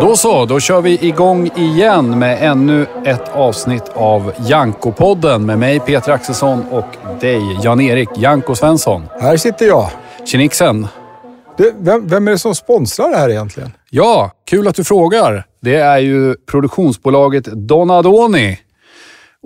[0.00, 5.80] Då så, då kör vi igång igen med ännu ett avsnitt av Janko-podden med mig
[5.80, 6.86] Peter Axelsson och
[7.20, 9.02] dig Jan-Erik Janko Svensson.
[9.20, 9.90] Här sitter jag.
[10.24, 10.86] Tjenixen!
[11.78, 13.72] Vem, vem är det som sponsrar det här egentligen?
[13.90, 15.46] Ja, kul att du frågar.
[15.60, 18.58] Det är ju produktionsbolaget Donadoni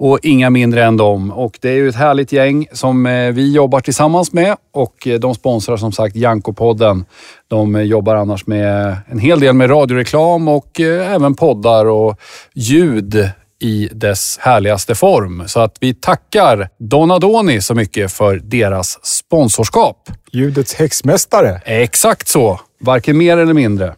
[0.03, 1.30] och inga mindre än dem.
[1.30, 5.21] Och det är ju ett härligt gäng som eh, vi jobbar tillsammans med och eh,
[5.21, 7.05] de sponsrar som sagt Janko-podden.
[7.48, 12.20] De eh, jobbar annars med en hel del med radioreklam och även poddar och
[12.55, 15.43] ljud i dess härligaste form.
[15.46, 20.10] Så att vi tackar Donadoni så mycket för deras sponsorskap.
[20.32, 21.60] Ljudets häxmästare.
[21.65, 22.60] Exakt så.
[22.80, 23.95] Varken mer eller mindre.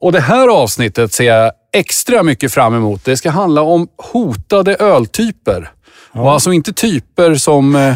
[0.00, 3.04] Och det här avsnittet ser jag extra mycket fram emot.
[3.04, 5.70] Det ska handla om hotade öltyper.
[6.12, 6.20] Ja.
[6.20, 7.94] Och alltså inte typer som eh,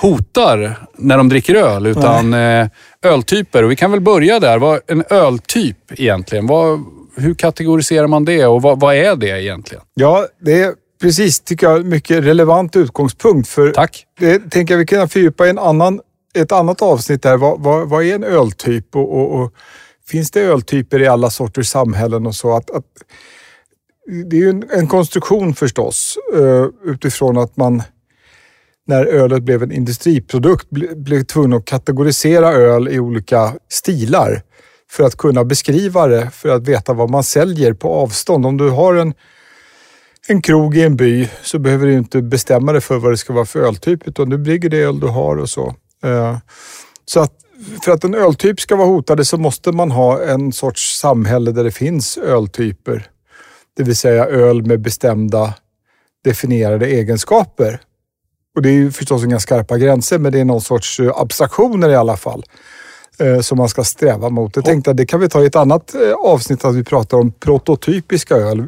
[0.00, 2.60] hotar när de dricker öl, utan Nej.
[2.60, 3.62] Eh, öltyper.
[3.62, 4.58] Och vi kan väl börja där.
[4.58, 6.46] Vad en öltyp egentligen?
[6.46, 6.84] Vad,
[7.16, 9.84] hur kategoriserar man det och vad, vad, är det egentligen?
[9.94, 13.48] Ja, det är precis, tycker jag, mycket relevant utgångspunkt.
[13.48, 14.04] För Tack.
[14.18, 16.00] Det tänker jag vi kan fördjupa i en annan,
[16.34, 17.36] ett annat avsnitt där.
[17.36, 18.96] Vad, vad, vad är en öltyp?
[18.96, 19.52] och, och, och
[20.08, 22.56] finns det öltyper i alla sorters samhällen och så.
[22.56, 22.84] Att, att
[24.30, 27.82] det är ju en, en, konstruktion förstås eh, utifrån att man
[28.86, 34.42] när ölet blev en industriprodukt blev tvungen att kategorisera öl i olika stilar
[34.90, 38.46] för att kunna beskriva det, för att veta vad man säljer på avstånd.
[38.46, 39.14] Om du har en,
[40.28, 43.32] en krog i en by så behöver du inte bestämma dig för vad det ska
[43.32, 45.74] vara för öltyp, utan du brygger det öl du har och så.
[46.04, 46.38] Eh,
[47.04, 47.32] så att
[47.84, 51.64] för att en öltyp ska vara hotad så måste man ha en sorts samhälle där
[51.64, 53.06] det finns öltyper.
[53.76, 55.54] Det vill säga öl med bestämda
[56.24, 57.80] definierade egenskaper.
[58.56, 61.88] Och det är ju förstås inga skarpa gränser, men det är någon sorts eh, abstraktioner
[61.88, 62.44] i alla fall.
[63.18, 64.56] Eh, som man ska sträva mot.
[64.56, 67.18] Jag tänkte att det kan vi ta i ett annat eh, avsnitt att vi pratar
[67.18, 68.66] om prototypiska öl.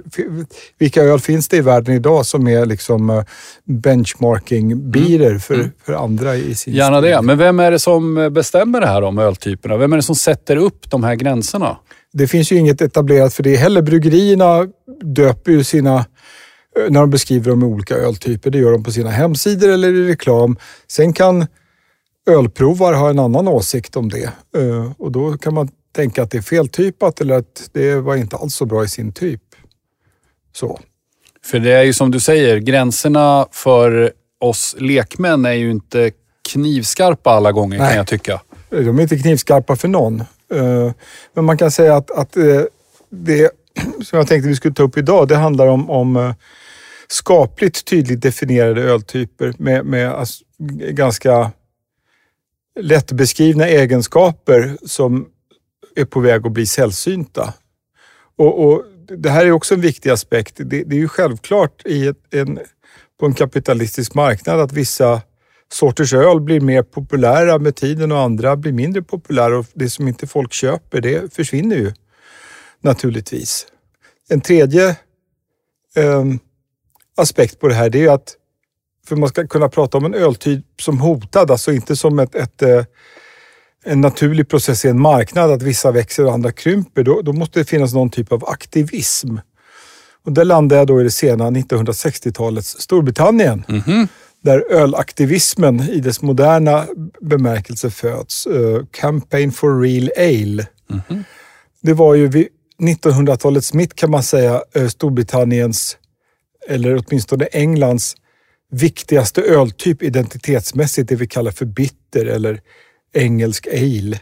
[0.79, 3.25] Vilka öl finns det i världen idag som är liksom eh,
[3.65, 5.41] benchmarking-birer mm.
[5.41, 5.71] för, mm.
[5.85, 7.11] för andra i sin Gärna stil.
[7.11, 7.23] det.
[7.23, 9.77] Men vem är det som bestämmer det här om öltyperna?
[9.77, 11.77] Vem är det som sätter upp de här gränserna?
[12.13, 13.83] Det finns ju inget etablerat för det heller.
[13.83, 14.67] Bryggerierna
[15.03, 16.05] döper ju sina
[16.89, 18.51] när de beskriver med olika öltyper.
[18.51, 20.57] Det gör de på sina hemsidor eller i reklam.
[20.89, 21.47] Sen kan
[22.29, 26.39] ölprovare har en annan åsikt om det eh, och då kan man tänka att det
[26.39, 29.43] är feltypat eller att det var inte alls så bra i sin typ.
[30.53, 30.81] Så.
[31.45, 36.11] För det är ju som du säger, gränserna för oss lekmän är ju inte
[36.53, 37.89] knivskarpa alla gånger Nej.
[37.89, 38.41] kan jag tycka.
[38.71, 40.21] De är inte knivskarpa för någon.
[40.55, 40.93] Eh,
[41.35, 42.63] men man kan säga att, att eh,
[43.11, 43.51] det
[44.05, 46.35] som jag tänkte vi skulle ta upp idag, det handlar om, om
[47.09, 50.45] skapligt tydligt definierade öltyper med, med alltså,
[50.91, 51.51] ganska
[52.79, 55.29] lättbeskrivna egenskaper som
[55.97, 57.55] är på väg att bli sällsynta.
[58.37, 58.85] Och, och
[59.19, 60.55] det här är också en viktig aspekt.
[60.57, 62.59] Det, det är ju självklart i ett, en,
[63.21, 65.21] på en kapitalistisk marknad att vissa
[65.73, 70.09] sorters öl blir mer populära med tiden och andra blir mindre populära och det som
[70.09, 71.93] inte folk köper, det försvinner ju
[72.81, 73.67] naturligtvis.
[74.29, 74.89] En tredje
[75.97, 76.25] eh,
[77.17, 78.37] aspekt på det här, det är att
[79.09, 82.63] för man ska kunna prata om en öltyp som hotad, alltså inte som ett, ett
[82.63, 82.83] eh,
[83.85, 87.59] en naturlig process i en marknad, att vissa växer och andra krymper, då, då måste
[87.59, 89.37] det finnas någon typ av aktivism.
[90.25, 93.65] Och där landar jag då i det sena 1960-talets Storbritannien.
[93.69, 94.09] Mm -hmm.
[94.43, 96.87] Där ölaktivismen i dess moderna
[97.21, 98.47] bemärkelse föds.
[98.47, 100.67] Uh, Campaign for Real Ale.
[100.91, 101.25] Mm -hmm.
[101.83, 102.49] Det var ju vid
[102.83, 105.97] 1900-talets mitt kan man säga Storbritanniens,
[106.69, 108.17] eller åtminstone Englands,
[108.71, 112.61] viktigaste öltyp identitetsmässigt, det vi kallar för bitter eller
[113.15, 114.21] engelsk ale.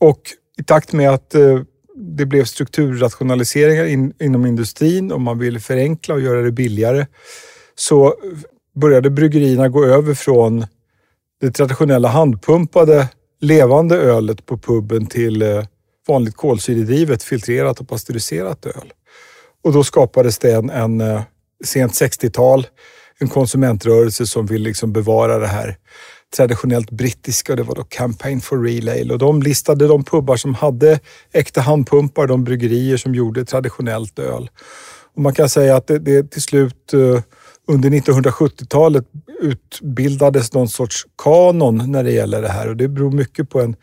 [0.00, 0.20] Och
[0.58, 1.60] i takt med att eh,
[1.96, 7.06] det blev strukturrationaliseringar in, inom industrin och man ville förenkla och göra det billigare
[7.74, 8.14] så
[8.80, 10.66] började bryggerierna gå över från
[11.40, 13.08] det traditionella handpumpade
[13.40, 15.64] levande ölet på puben till eh,
[16.08, 18.92] vanligt kolsyredrivet, filtrerat och pasteuriserat öl.
[19.64, 21.22] Och då skapades det en, en eh,
[21.64, 22.66] sent 60-tal
[23.20, 25.76] en konsumentrörelse som vill liksom bevara det här
[26.36, 27.56] traditionellt brittiska.
[27.56, 31.00] Det var då Campaign for Real Ale och de listade de pubbar som hade
[31.32, 34.50] äkta handpumpar, de bryggerier som gjorde traditionellt öl.
[35.14, 37.22] Och man kan säga att det, det till slut eh,
[37.68, 39.04] under 1970-talet
[39.40, 43.76] utbildades någon sorts kanon när det gäller det här och det beror mycket på en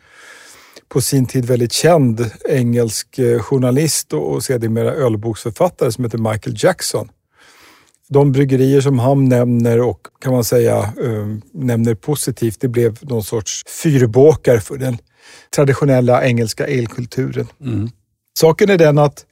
[0.88, 7.08] på sin tid väldigt känd engelsk eh, journalist och sedermera ölboksförfattare som heter Michael Jackson
[8.08, 13.22] de bryggerier som han nämner och kan man säga eh, nämner positivt, det blev någon
[13.22, 14.98] sorts fyrbåkar för den
[15.54, 17.46] traditionella engelska elkulturen.
[17.60, 17.90] Mm.
[18.38, 19.26] Saken är den att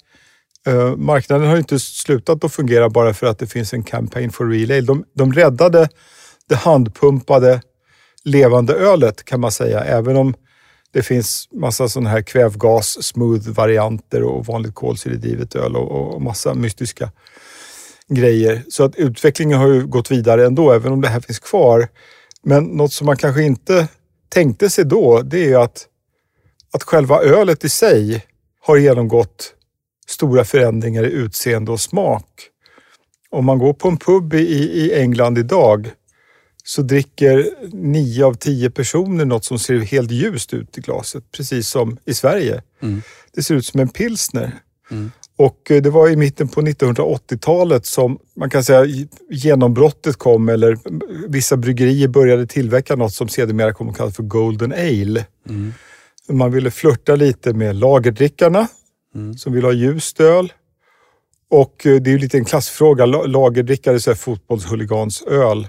[0.67, 4.46] eh, marknaden har inte slutat att fungera bara för att det finns en campaign for
[4.46, 4.81] real ale.
[4.81, 5.88] De, de räddade
[6.49, 7.61] det handpumpade
[8.25, 10.34] levande ölet kan man säga, även om
[10.93, 16.55] det finns massa sådana här kvävgas, smooth varianter och vanligt kolsyredrivet öl och, och massa
[16.55, 17.11] mystiska
[18.08, 18.62] grejer.
[18.69, 21.88] Så att utvecklingen har ju gått vidare ändå, även om det här finns kvar.
[22.43, 23.88] Men något som man kanske inte
[24.29, 25.87] tänkte sig då, det är att,
[26.73, 28.25] att själva ölet i sig
[28.61, 29.55] har genomgått
[30.06, 32.49] stora förändringar i utseende och smak.
[33.31, 35.91] Om man går på en pub i, i England idag
[36.64, 41.69] så dricker nio av tio personer något som ser helt ljust ut i glaset, precis
[41.69, 42.62] som i Sverige.
[42.82, 43.02] Mm.
[43.35, 44.52] Det ser ut som en pilsner.
[44.91, 45.11] Mm.
[45.38, 50.79] Och eh, det var i mitten på 1980-talet som man kan säga genombrottet kom eller
[51.29, 55.25] vissa bryggerier började tillverka något som sedermera kom att kallas för Golden Ale.
[55.49, 55.73] Mm.
[56.29, 58.69] Man ville flörta lite med lagerdrickarna
[59.15, 59.35] Mm.
[59.35, 60.53] som vill ha ljust öl.
[61.50, 63.06] Och eh, det är ju lite en klassfråga.
[63.06, 65.69] La- Lagerdrickare är fotbollshuligansöl.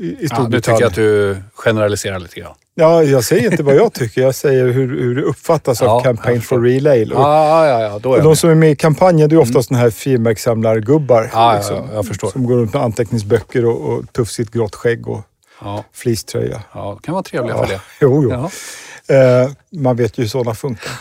[0.00, 0.62] I, i Ja, nu Storbritannien.
[0.62, 2.54] tycker jag att du generaliserar lite grann.
[2.74, 4.22] Ja, jag säger inte vad jag tycker.
[4.22, 7.14] Jag säger hur, hur det uppfattas Ja, av Campaign for Real Ale.
[7.14, 9.40] Och, Ja, ja, ja, då är och de som är med i kampanjen, det är
[9.40, 11.18] ofta såna här frimärkssamlargubbar.
[11.18, 11.30] Mm.
[11.32, 12.30] Ja, liksom, ja, jag förstår.
[12.30, 15.20] Som går runt med anteckningsböcker och, och tufsigt grått skägg och
[15.60, 16.62] Ja, fleecetröja.
[16.74, 17.80] ja, det kan vara trevliga för det.
[18.00, 18.50] jo, jo.
[19.16, 20.92] Eh, man vet ju hur sådana funkar.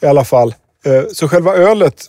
[0.00, 0.54] I alla fall.
[0.84, 2.04] Eh, så själva ölet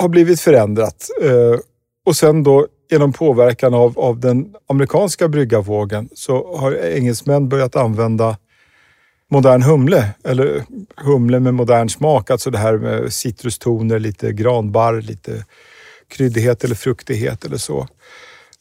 [0.00, 1.08] har blivit förändrat.
[1.22, 1.58] Eh,
[2.06, 8.36] och sen då genom påverkan av, av den amerikanska bryggarvågen så har engelsmän börjat använda
[9.30, 10.64] modern humle, eller
[10.96, 12.30] humle med modern smak.
[12.30, 15.44] Alltså det här med citrustoner, lite granbarr, lite
[16.08, 17.88] kryddighet eller fruktighet eller så.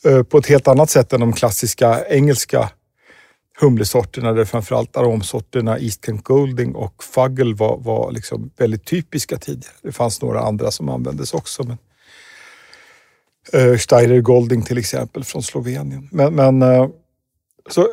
[0.05, 2.69] Eh, på ett helt annat sätt än de klassiska engelska
[3.59, 9.73] humlesorterna där framförallt aromsorterna East Kent Golding och Fuggle var, var liksom väldigt typiska tidigare.
[9.81, 11.63] Det fanns några andra som användes också.
[11.63, 11.77] Men,
[13.53, 16.09] uh, Steirer Golding till exempel från Slovenien.
[16.11, 16.87] Men, men eh,
[17.69, 17.87] så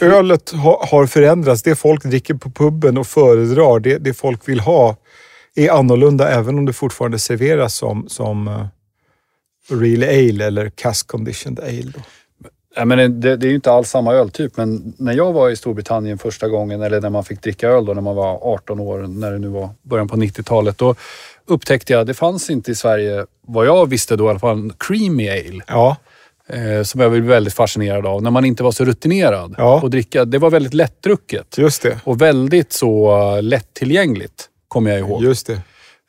[0.00, 1.62] ölet ha, har förändrats.
[1.62, 4.96] Det folk dricker på puben och föredrar, det, det folk vill ha,
[5.54, 8.66] är annorlunda även om det fortfarande serveras som, som eh,
[9.68, 11.92] real ale eller cask conditioned ale.
[11.94, 12.00] Då.
[12.76, 15.56] Ja, men det, det är ju inte alls samma öltyp, men när jag var i
[15.56, 18.98] Storbritannien första gången, eller när man fick dricka öl då när man var 18 år,
[18.98, 20.94] när det nu var början på 90-talet, då
[21.46, 24.72] upptäckte jag, det fanns inte i Sverige, vad jag visste då i alla fall, en
[24.78, 25.62] creamy ale.
[25.68, 25.96] Ja,
[26.48, 29.54] Eh, som jag blev väldigt fascinerad av, när man inte var så rutinerad.
[29.58, 29.80] Ja.
[29.82, 32.00] Och dricka, det var väldigt lättdrucket just det.
[32.04, 35.22] och väldigt så uh, lättillgängligt, kommer jag ihåg.
[35.22, 35.60] Just det.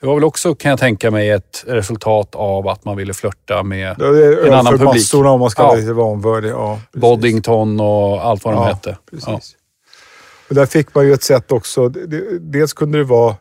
[0.02, 3.64] Det var väl också, kan jag tänka mig, ett resultat av att man ville flörta
[3.64, 4.88] med Det är En annan publik.
[4.94, 5.68] massorna om man ska Ja.
[5.68, 6.50] vara lite vanvördig.
[6.50, 7.02] Ja, precis.
[7.02, 8.98] Boddington och allt vad de Ja, hette.
[9.12, 9.28] Precis.
[9.28, 9.40] Ja.
[10.50, 11.90] Och där fick man ju ett sätt också.
[12.40, 13.36] Dels kunde det vara...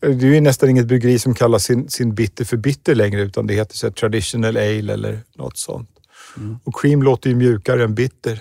[0.00, 3.46] Det är ju nästan inget bryggeri som kallar sin, sin bitter för bitter längre utan
[3.46, 5.90] det heter så traditional ale eller något sånt.
[6.64, 8.40] Och cream låter ju mjukare än bitter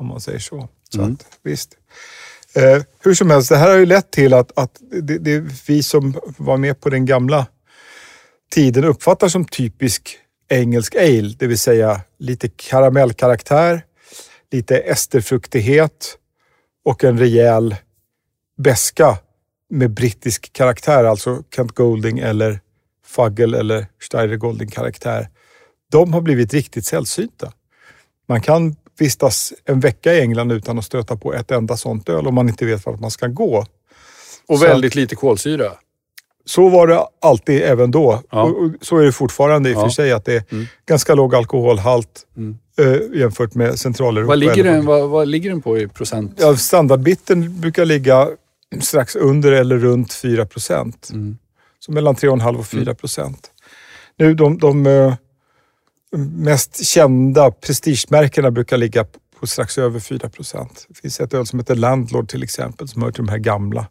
[0.00, 0.68] om man säger så.
[0.90, 1.12] så Mm.
[1.12, 1.76] att, visst.
[2.54, 5.82] Eh, hur som helst, det här har ju lett till att, att det, det vi
[5.82, 7.46] som var med på den gamla
[8.50, 10.18] tiden uppfattar som typisk
[10.48, 13.84] engelsk ale, det vill säga lite karamellkaraktär,
[14.52, 16.18] lite esterfruktighet
[16.84, 17.76] och en rejäl
[18.56, 19.18] beska
[19.70, 22.60] med brittisk karaktär, alltså Kent Golding eller
[23.06, 25.28] Fuggle eller Steirer Golding karaktär.
[25.92, 27.52] De har blivit riktigt sällsynta.
[28.28, 32.26] Man kan vistas en vecka i England utan att stöta på ett enda sånt öl
[32.26, 33.66] om man inte vet vart man ska gå.
[34.48, 35.72] Och Så- väldigt lite kolsyra.
[36.44, 38.22] Så var det alltid även då.
[38.30, 38.42] Ja.
[38.42, 39.82] Och, så är det fortfarande i och Ja.
[39.82, 40.66] för sig att det är Mm.
[40.86, 42.58] ganska låg alkoholhalt Mm.
[42.78, 44.28] eh, jämfört med Centraleuropa.
[44.28, 46.32] Vad ligger, den, vad, vad ligger den på i procent?
[46.36, 48.28] Ja, standardbitten brukar ligga
[48.80, 51.10] strax under eller runt 4 procent.
[51.12, 51.38] Mm.
[51.78, 53.50] Så mellan 3,5 och 4 procent.
[54.16, 55.14] Nu de, de eh,
[56.16, 59.06] mest kända prestigemärkena brukar ligga
[59.40, 60.86] på strax över 4 procent.
[60.88, 63.86] Det finns ett öl som heter Landlord till exempel som hör till de här gamla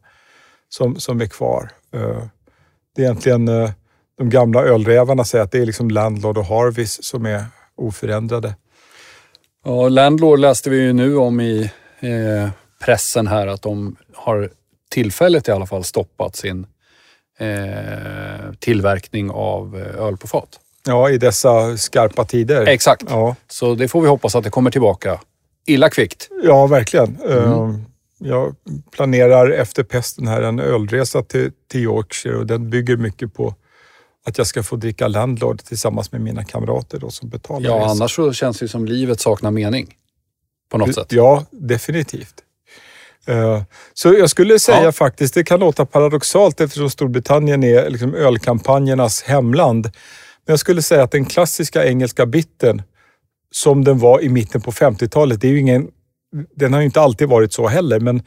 [0.69, 1.71] som, som är kvar.
[1.93, 2.23] Eh,
[2.95, 3.71] Det är egentligen eh,
[4.17, 8.55] de gamla ölrävarna säger att det är liksom Landlord och Harvis som är oförändrade.
[9.65, 12.49] Ja, Landlord läste vi ju nu om i eh,
[12.85, 14.49] pressen här att de har
[14.89, 16.67] tillfälligt i alla fall stoppat sin
[17.39, 20.59] eh, tillverkning av eh, öl på fat.
[20.85, 22.65] Ja, i dessa skarpa tider.
[22.65, 23.03] Exakt.
[23.09, 23.35] Ja.
[23.47, 25.21] Så det får vi hoppas att det kommer tillbaka
[25.67, 26.29] illa kvickt.
[26.43, 27.17] Ja, verkligen.
[27.29, 27.69] Eh,
[28.19, 28.55] Jag
[28.91, 33.55] planerar efter pesten här en ölresa till, till Yorkshire och den bygger mycket på
[34.25, 37.89] att jag ska få dricka Landlord tillsammans med mina kamrater då som betalar Ja, resan.
[37.89, 39.93] annars så känns det som livet saknar mening.
[40.71, 41.11] På något sätt.
[41.11, 42.33] Ja, definitivt.
[43.27, 43.61] Eh,
[43.93, 44.91] Så jag skulle säga Ja.
[44.91, 49.83] faktiskt, det kan låta paradoxalt eftersom Storbritannien är liksom ölkampanjernas hemland.
[50.45, 52.81] Men jag skulle säga att den klassiska engelska bitten,
[53.51, 55.87] som den var i mitten på 50-talet, det är ju ingen,
[56.55, 58.21] den har ju inte alltid varit så heller, men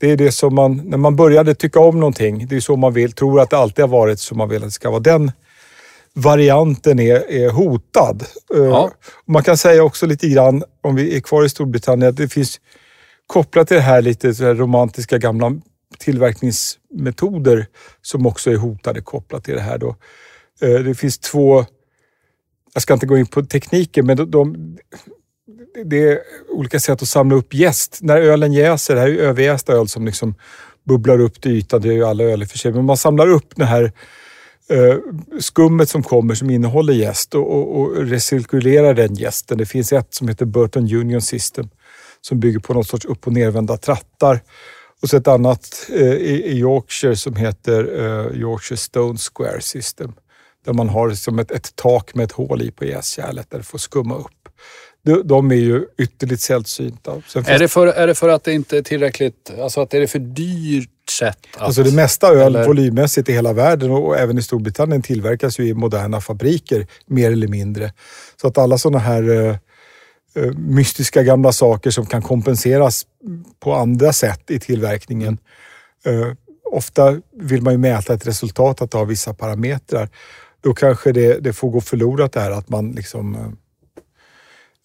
[0.00, 2.92] det är det som man, när man började tycka om någonting, det är så man
[2.92, 5.00] vill, tror att det alltid har varit så man vill att det ska vara.
[5.00, 5.32] Den
[6.14, 8.24] varianten är, är hotad.
[8.54, 8.90] Eh, Ja.
[9.26, 12.60] Man kan säga också lite grann, om vi är kvar i Storbritannien, att det finns
[13.26, 15.52] kopplat till det här lite så här romantiska gamla
[15.98, 17.66] tillverkningsmetoder
[18.02, 19.78] som också är hotade kopplat till det här.
[19.78, 19.96] Då.
[20.60, 21.64] Eh, det finns två,
[22.74, 24.76] jag ska inte gå in på tekniken, men de, de,
[25.84, 27.98] det är olika sätt att samla upp jäst.
[28.02, 29.38] När ölen jäser, det här är
[29.68, 30.34] ju öl som liksom
[30.84, 32.96] bubblar upp till ytan, det är ju alla öl i och för sig, men man
[32.96, 33.92] samlar upp det här
[34.68, 34.96] eh,
[35.40, 39.58] skummet som kommer som innehåller jäst och, och, och recirkulerar den jästen.
[39.58, 41.68] Det finns ett som heter Burton Union System
[42.26, 44.40] som bygger på någon sorts upp och nervända trattar.
[45.02, 50.12] Och så ett annat eh, i, i Yorkshire som heter eh, Yorkshire Stone Square System.
[50.64, 53.64] Där man har som ett, ett tak med ett hål i på jäskärlet där det
[53.64, 54.48] får skumma upp.
[55.04, 57.22] De, de är ju ytterligt sällsynta.
[57.28, 59.90] Sen Är finns det, för, är det för att det inte är tillräckligt, alltså att
[59.90, 61.62] det är för dyrt sätt att...
[61.62, 65.66] Alltså det mesta öl eller- volymmässigt i hela världen och även i Storbritannien tillverkas ju
[65.66, 67.92] i moderna fabriker mer eller mindre.
[68.40, 69.56] Så att alla sådana här eh,
[70.36, 73.06] Eh, mystiska gamla saker som kan kompenseras
[73.60, 75.38] på andra sätt i tillverkningen.
[76.04, 76.32] Eh,
[76.64, 80.08] ofta vill man ju mäta ett resultat att ha vissa parametrar.
[80.60, 83.56] Då kanske det, det får gå förlorat det här att man liksom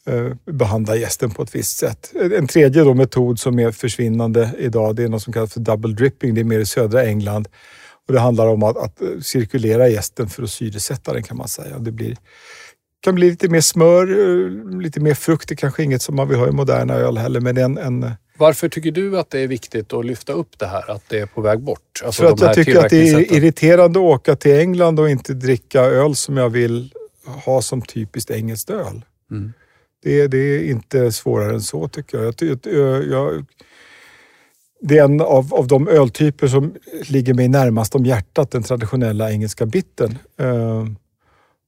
[0.05, 2.13] eh, behandla gästen på ett visst sätt.
[2.37, 5.93] En tredje då metod som är försvinnande idag, det är något som kallas för double
[5.93, 6.33] dripping.
[6.33, 7.47] Det är mer i södra England.
[8.07, 11.79] Och det handlar om att, att cirkulera gästen för att syresätta den kan man säga.
[11.79, 12.17] Det blir,
[13.01, 15.49] kan bli lite mer smör, eh, lite mer frukt.
[15.49, 18.69] Det kanske inget som man vill ha i moderna öl heller, men en, en Varför
[18.69, 20.91] tycker du att det är viktigt att lyfta upp det här?
[20.91, 22.01] Att det är på väg bort?
[22.05, 25.33] Alltså för att jag tycker att det är irriterande att åka till England och inte
[25.33, 26.93] dricka öl som jag vill
[27.45, 29.05] ha som typiskt engelskt öl.
[29.31, 29.53] Mm.
[30.03, 32.33] Det, det är inte svårare än så tycker jag.
[32.39, 33.45] jag, jag, jag
[34.81, 36.73] det är en av, av de öltyper som
[37.09, 40.17] ligger mig närmast om hjärtat, den traditionella engelska bitten.
[40.37, 40.85] Eh,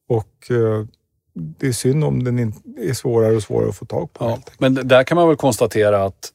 [0.09, 0.85] och eh,
[1.57, 2.39] det är synd om den
[2.79, 4.25] är svårare och svårare att få tag på.
[4.25, 6.33] Ja, men där kan man väl konstatera att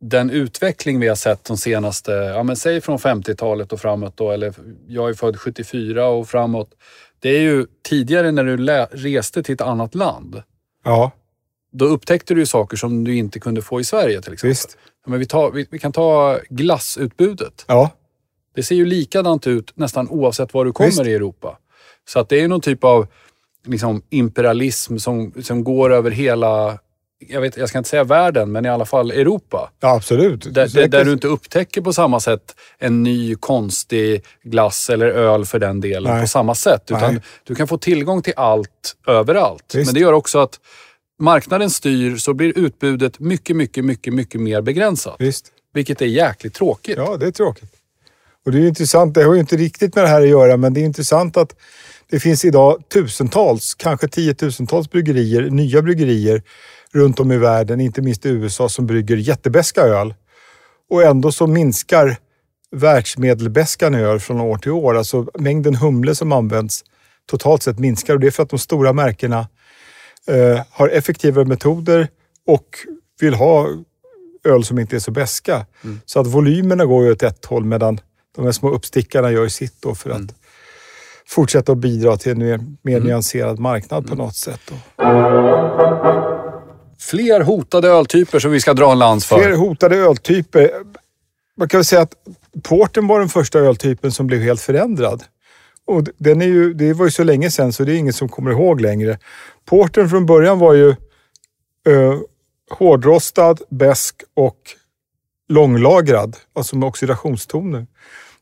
[0.00, 4.30] den utveckling vi har sett de senaste, ja men säg från 50-talet och framåt då,
[4.30, 4.54] eller
[4.88, 6.70] jag är född 74 och framåt.
[7.20, 8.56] Det är ju tidigare när du
[8.98, 10.42] reste till ett annat land.
[10.84, 11.10] Ja,
[11.72, 14.48] Då upptäckte du ju saker som du inte kunde få i Sverige till exempel.
[14.50, 14.78] visst.
[15.04, 17.64] Ja, Men vi, tar, vi, vi kan ta glassutbudet.
[17.68, 17.90] Ja,
[18.54, 21.06] Det ser ju likadant ut nästan oavsett var du kommer Visst.
[21.06, 21.58] i Europa.
[22.08, 23.06] Så att det är någon typ av
[23.66, 26.78] liksom, imperialism som, som går över hela,
[27.18, 29.70] jag, vet, jag ska inte säga världen, men i alla fall Europa.
[29.80, 30.54] ja absolut.
[30.54, 35.46] Där, där, där du inte upptäcker på samma sätt en ny konstig glass eller öl
[35.46, 36.22] för den delen Nej.
[36.22, 36.82] på samma sätt.
[36.90, 37.22] Utan Nej.
[37.44, 39.74] du kan få tillgång till allt överallt.
[39.74, 39.86] Visst.
[39.86, 40.60] Men det gör också att
[41.20, 45.16] marknaden styr så blir utbudet mycket, mycket, mycket, mycket mer begränsat.
[45.18, 45.52] Visst.
[45.74, 46.96] Vilket är jäkligt tråkigt.
[46.96, 47.70] Ja, det är tråkigt.
[48.46, 50.74] Och det är intressant, det har ju inte riktigt med det här att göra, men
[50.74, 51.54] det är intressant att
[52.10, 56.42] det finns idag tusentals, kanske tiotusentals bryggerier, nya bryggerier
[56.92, 60.14] runt om i världen, inte minst i USA, som brygger jättebäska öl.
[60.90, 62.16] Och ändå så minskar
[62.70, 64.96] världsmedelbäskan öl från år till år.
[64.96, 66.84] Alltså mängden humle som används
[67.26, 69.48] totalt sett minskar och det är för att de stora märkena
[70.26, 72.08] eh, har effektivare metoder
[72.46, 72.66] och
[73.20, 73.68] vill ha
[74.44, 75.66] öl som inte är så beska.
[76.04, 78.00] Så att volymerna går ju åt ett håll medan
[78.36, 80.34] de här små uppstickarna gör sitt då för att
[81.28, 84.60] fortsätta att bidra till en mer, mer nyanserad marknad på något sätt.
[84.68, 84.74] Då.
[87.00, 89.38] Fler hotade öltyper som vi ska dra en lans för.
[89.38, 90.70] Fler hotade öltyper.
[91.56, 92.14] Man kan väl säga att
[92.62, 95.22] porten var den första öltypen som blev helt förändrad.
[95.86, 98.28] Och den är ju, det var ju så länge sedan så det är ingen som
[98.28, 99.18] kommer ihåg längre.
[99.64, 100.88] Porten från början var ju
[101.88, 102.18] eh,
[102.70, 104.58] hårdrostad, besk och
[105.48, 107.86] långlagrad, alltså med oxidationstoner.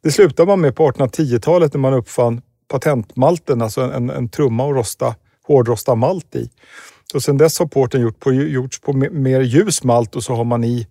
[0.03, 4.77] Det slutade man med på 1810-talet när man uppfann patentmalten, alltså en, en trumma att
[4.77, 5.15] rosta,
[5.47, 6.51] hårdrosta malt i.
[7.15, 10.45] Och sen dess har porten gjort på, gjorts på mer ljus malt och så har
[10.45, 10.87] man i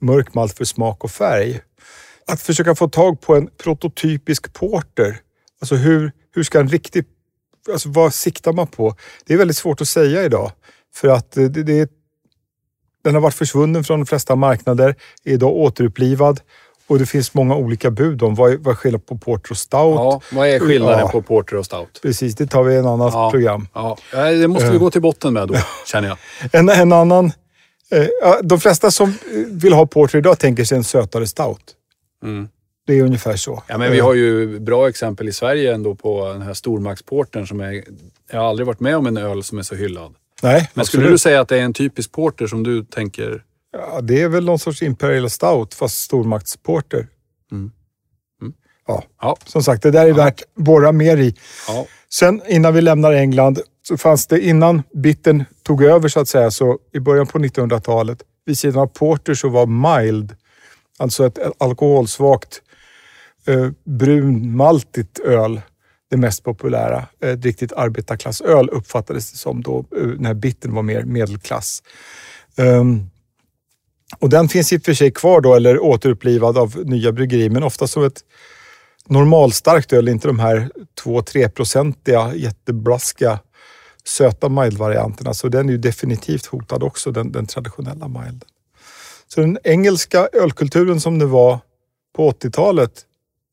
[0.00, 1.60] mörk malt för smak och färg.
[2.26, 5.20] Att försöka få tag på en prototypisk porter,
[5.60, 7.04] alltså hur, hur ska en riktig,
[7.72, 8.94] alltså vad siktar man på?
[9.26, 10.52] Det är väldigt svårt att säga idag
[10.94, 11.90] för att eh, det, det
[13.04, 16.40] den har varit försvunnen från de flesta marknader, är idag återupplivad
[16.90, 19.94] och det finns många olika bud om vad, vad skillnaden på porter och stout.
[19.96, 21.08] Ja, vad är skillnaden Ja.
[21.08, 21.98] på porter och stout?
[22.02, 23.30] Precis, det tar vi i en annat Ja.
[23.30, 23.68] program.
[23.74, 25.54] Ja, det måste vi gå till botten med då,
[25.86, 26.18] känner jag.
[26.52, 27.32] En, en annan...
[27.90, 28.06] Eh,
[28.42, 29.14] de flesta som eh,
[29.50, 31.62] vill ha porter idag tänker sig en sötare stout.
[32.24, 32.48] Mm.
[32.86, 33.62] Det är ungefär så.
[33.66, 37.60] Ja, men vi har ju bra exempel i Sverige ändå på den här stormaktsportern som
[37.60, 37.84] är...
[38.30, 40.14] Jag har aldrig varit med om en öl som är så hyllad.
[40.42, 41.14] Nej, Men skulle absolut.
[41.14, 43.42] du säga att det är en typisk porter som du tänker...
[43.72, 47.08] Ja, det är väl någon sorts Imperial Stout, fast stormaktsporter.
[47.52, 47.70] Mm.
[48.42, 48.52] Mm.
[48.86, 49.36] Ja, Ja.
[49.46, 51.34] som sagt, det där är värt att borra mer i.
[51.68, 51.86] Ja.
[52.08, 56.50] Sen innan vi lämnar England så fanns det, innan bitten tog över så att säga,
[56.50, 60.36] så i början på 1900-talet, vid sidan av porter så var mild,
[60.98, 62.62] alltså ett alkoholsvagt
[63.46, 65.60] eh, brunmaltigt öl,
[66.10, 67.06] det mest populära.
[67.20, 71.82] Ett riktigt arbetarklassöl uppfattades det som då, eh, när bitten var mer medelklass.
[72.56, 73.10] Ehm,
[74.18, 77.62] och den finns i och för sig kvar då, eller återupplivad av nya bryggerier, men
[77.62, 78.24] ofta som ett
[79.06, 80.70] normalstarkt öl, inte de här
[81.04, 83.38] 2-3-procentiga jätteblaskiga
[84.04, 85.34] söta mild-varianterna.
[85.34, 88.48] Så den är ju definitivt hotad också, den, den traditionella milden.
[89.28, 91.58] Så den engelska ölkulturen som det var
[92.16, 92.92] på 80-talet,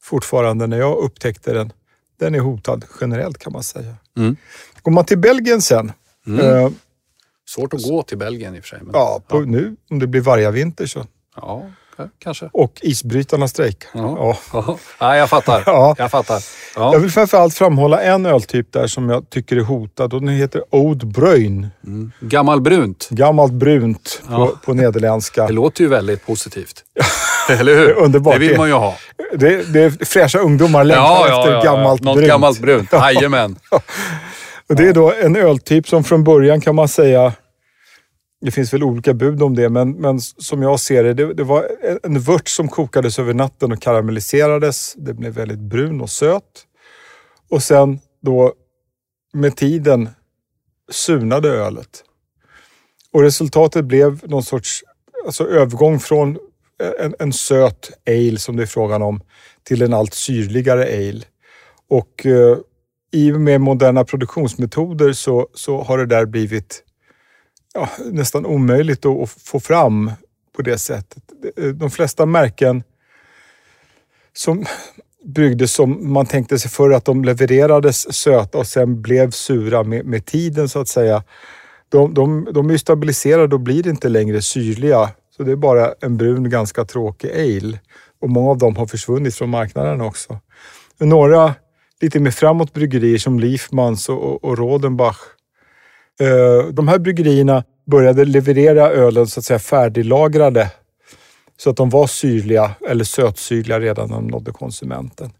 [0.02, 1.74] fortfarande när jag upptäckte den,
[2.20, 3.96] den är hotad generellt kan man säga.
[4.18, 4.36] Mm.
[4.82, 5.92] Går man till Belgien sen,
[6.40, 6.70] eh,
[7.50, 8.80] Svårt att gå till Belgien i och för sig.
[8.82, 11.64] Men, ja, på, nu om det blir vargavinter så, ja,
[11.98, 12.50] ka- kanske.
[12.54, 13.90] och isbrytarna strejkar.
[13.94, 14.16] Ja.
[14.54, 14.64] Ja.
[14.68, 14.78] Ja.
[15.00, 15.64] ja, jag fattar.
[15.66, 15.96] Ja.
[15.98, 16.44] Jag fattar.
[16.76, 17.00] Jag Ja.
[17.00, 21.08] vill framförallt framhålla en öltyp där som jag tycker är hotad och den heter Oud
[21.08, 21.68] Brøyn.
[21.86, 22.12] Mm.
[22.20, 23.08] Gammalbrunt.
[23.10, 24.52] Gammalt brunt på, Ja.
[24.66, 25.46] på nederländska.
[25.48, 26.84] Det låter ju väldigt positivt.
[27.50, 27.88] Eller hur?
[27.88, 28.34] Det underbart.
[28.34, 28.96] Det vill man ju ha.
[29.34, 32.28] Det, det är fräscha ungdomar längtar efter gammalt Något brunt.
[32.30, 32.92] gammalt brunt.
[32.92, 33.56] Jajamän.
[34.70, 37.34] Och det är då en öltyp som från början kan man säga,
[38.42, 41.44] det finns väl olika bud om det, men, men som jag ser det, det, det
[41.44, 41.66] var
[42.04, 44.94] en vört som kokades över natten och karamelliserades.
[44.98, 46.44] Det blev väldigt brun och söt.
[47.50, 48.54] Och sen då
[49.34, 50.10] med tiden
[50.92, 52.04] surnade ölet.
[53.12, 54.84] Och resultatet blev någon sorts
[55.26, 56.38] alltså övergång från
[57.00, 59.22] en, en söt ale som det är frågan om
[59.64, 61.22] till en allt syrligare ale.
[61.90, 62.58] Och eh,
[63.12, 66.84] i och med moderna produktionsmetoder så, så har det där blivit
[67.74, 70.12] ja, nästan omöjligt att, att få fram
[70.56, 71.24] på det sättet.
[71.76, 72.84] De flesta märken
[74.34, 74.66] som
[75.26, 80.06] byggdes som man tänkte sig för att de levererades söta och sen blev sura med,
[80.06, 81.24] med tiden så att säga.
[81.90, 85.10] De, de, de är ju stabiliserade och blir inte längre syrliga.
[85.38, 87.80] Så det är bara en brun, ganska tråkig ale.
[88.22, 90.40] Och många av dem har försvunnit från marknaden också.
[91.00, 91.56] Några
[92.02, 95.18] lite mer framåt bryggerier som Liefmans och, och, och Rodenbach.
[96.20, 100.72] Eh, de här bryggerierna började leverera ölen så att säga färdiglagrade
[101.58, 105.32] så att de var syrliga eller sötsyrliga redan när de nådde konsumenten.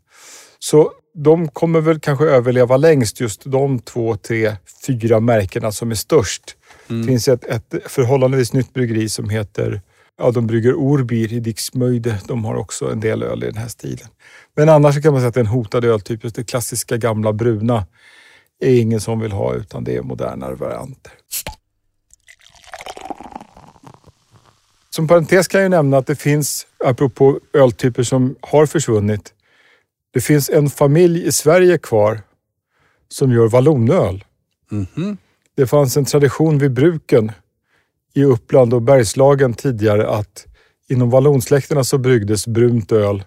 [0.60, 4.56] Så de kommer väl kanske överleva längst, just de två, tre,
[4.88, 6.44] fyra märkena som är störst.
[6.88, 9.82] Det finns ett, ett förhållandevis nytt bryggeri som heter,
[10.18, 12.22] ja de brygger Orbir i Dixmöjde.
[12.28, 14.08] De har också en del öl i den här stilen.
[14.56, 16.24] Men annars kan man säga att det är en hotad öltyp.
[16.24, 17.86] Just det klassiska gamla bruna
[18.60, 21.12] är ingen som vill ha utan det är modernare varianter.
[24.90, 29.34] Som parentes kan jag nämna att det finns, apropå öltyper som har försvunnit,
[30.14, 32.22] det finns en familj i Sverige kvar
[33.10, 34.24] som gör vallonöl.
[34.72, 35.18] Mhm.
[35.56, 37.32] Det fanns en tradition vid bruken
[38.18, 40.46] i Uppland och Bergslagen tidigare att
[40.90, 43.24] inom vallonsläkterna så bryggdes brunt öl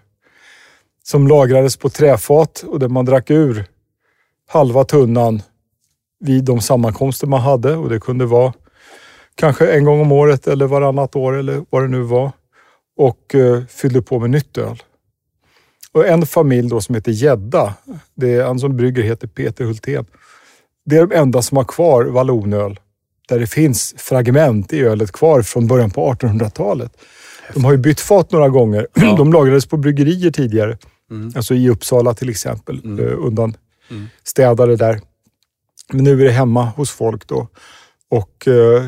[1.03, 3.65] som lagrades på träfat och där man drack ur
[4.47, 5.41] halva tunnan
[6.19, 8.53] vid de sammankomster man hade och det kunde vara
[9.35, 12.31] kanske en gång om året eller varannat år eller vad det nu var
[12.97, 14.83] och eh, fyllde på med nytt öl.
[15.91, 17.73] Och en familj då som heter Gädda,
[18.15, 20.05] det är han som brygger heter Peter Hultén.
[20.85, 22.79] Det är de enda som har kvar vallonöl
[23.29, 26.91] där det finns fragment i ölet kvar från början på 1800-talet.
[27.53, 28.87] De har ju bytt fat några gånger.
[28.95, 29.15] Ja.
[29.17, 30.77] De lagrades på bryggerier tidigare.
[31.11, 31.33] Mm.
[31.35, 33.07] Alltså i Uppsala till exempel, Mm.
[33.07, 33.55] eh, undan
[33.91, 34.07] Mm.
[34.23, 35.01] städade där.
[35.93, 37.47] Men nu är det hemma hos folk då.
[38.09, 38.85] Och eh,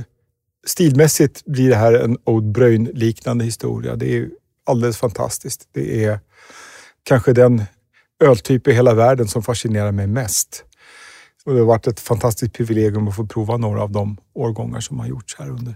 [0.67, 3.95] stilmässigt blir det här en Old Brøyn-liknande historia.
[3.95, 4.29] Det är
[4.65, 5.61] alldeles fantastiskt.
[5.73, 6.19] Det är
[7.03, 7.63] kanske den
[8.23, 10.63] öltyp i hela världen som fascinerar mig mest.
[11.45, 14.99] Och det har varit ett fantastiskt privilegium att få prova några av de årgångar som
[14.99, 15.75] har gjorts här under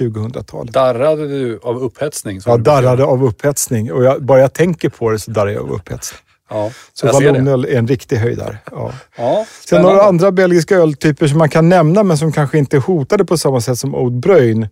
[0.00, 0.72] 2000-talet.
[0.74, 2.40] Darrade du av upphetsning?
[2.46, 5.72] Jag darrade av upphetsning och jag, bara jag tänker på det så darrar jag av
[5.72, 6.20] upphetsning.
[6.50, 8.58] Ja, Så vallonöl är en riktig höjdare.
[8.70, 8.92] Ja.
[9.16, 12.80] Ja, Sen några andra belgiska öltyper som man kan nämna men som kanske inte är
[12.80, 14.68] hotade på samma sätt som Oud Brøyn.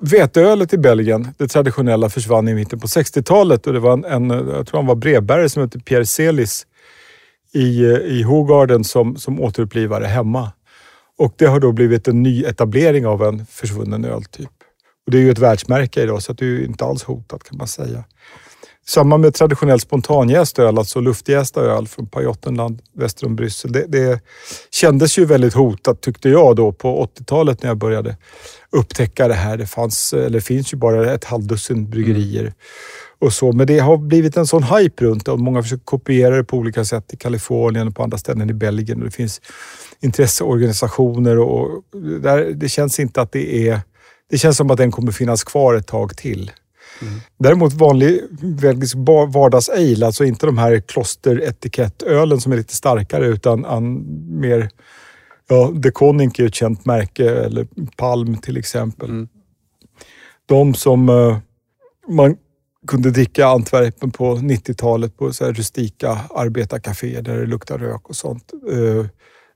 [0.00, 4.30] veteölet i Belgien, det traditionella, försvann i mitten på 60-talet och det var en, en
[4.30, 6.66] jag tror han var brevbärare som hette Pierre Celis
[7.52, 10.52] i, eh, i Hogarden som, som återupplivare hemma.
[11.18, 14.50] Och det har då blivit en ny etablering av en försvunnen öltyp.
[15.06, 17.58] Och det är ju ett världsmärke idag så det är ju inte alls hotat kan
[17.58, 18.04] man säga.
[18.86, 23.72] Samma med traditionell spontanjäst öl, alltså luftjästa öl från Pajottenland väster om Bryssel.
[23.72, 24.20] Det, det
[24.70, 28.16] kändes ju väldigt hotat tyckte jag då på 80-talet när jag började
[28.70, 29.56] upptäcka det här.
[29.56, 32.40] Det fanns, eller finns ju bara ett halvdussin bryggerier.
[32.40, 32.54] Mm.
[33.22, 36.36] Och så, men det har blivit en sån hype runt det och många försöker kopiera
[36.36, 38.98] det på olika sätt i Kalifornien och på andra ställen i Belgien.
[38.98, 39.40] Och det finns
[40.00, 41.82] intresseorganisationer och
[42.22, 43.80] där, det känns inte att det är...
[44.30, 46.50] Det känns som att den kommer finnas kvar ett tag till.
[47.02, 47.20] Mm.
[47.38, 48.96] Däremot vanlig belgisk
[49.28, 54.04] vardagsale, alltså inte de här klosteretikettölen som är lite starkare utan an,
[54.40, 54.70] mer
[55.48, 59.10] Ja, De Koninck är ett känt märke, eller Palm till exempel.
[59.10, 59.28] Mm.
[60.46, 61.38] De som uh,
[62.08, 62.36] man
[62.88, 68.52] kunde dricka Antwerpen på 90-talet på så rustika arbetarkaféer där det luktar rök och sånt.
[68.72, 69.06] Uh,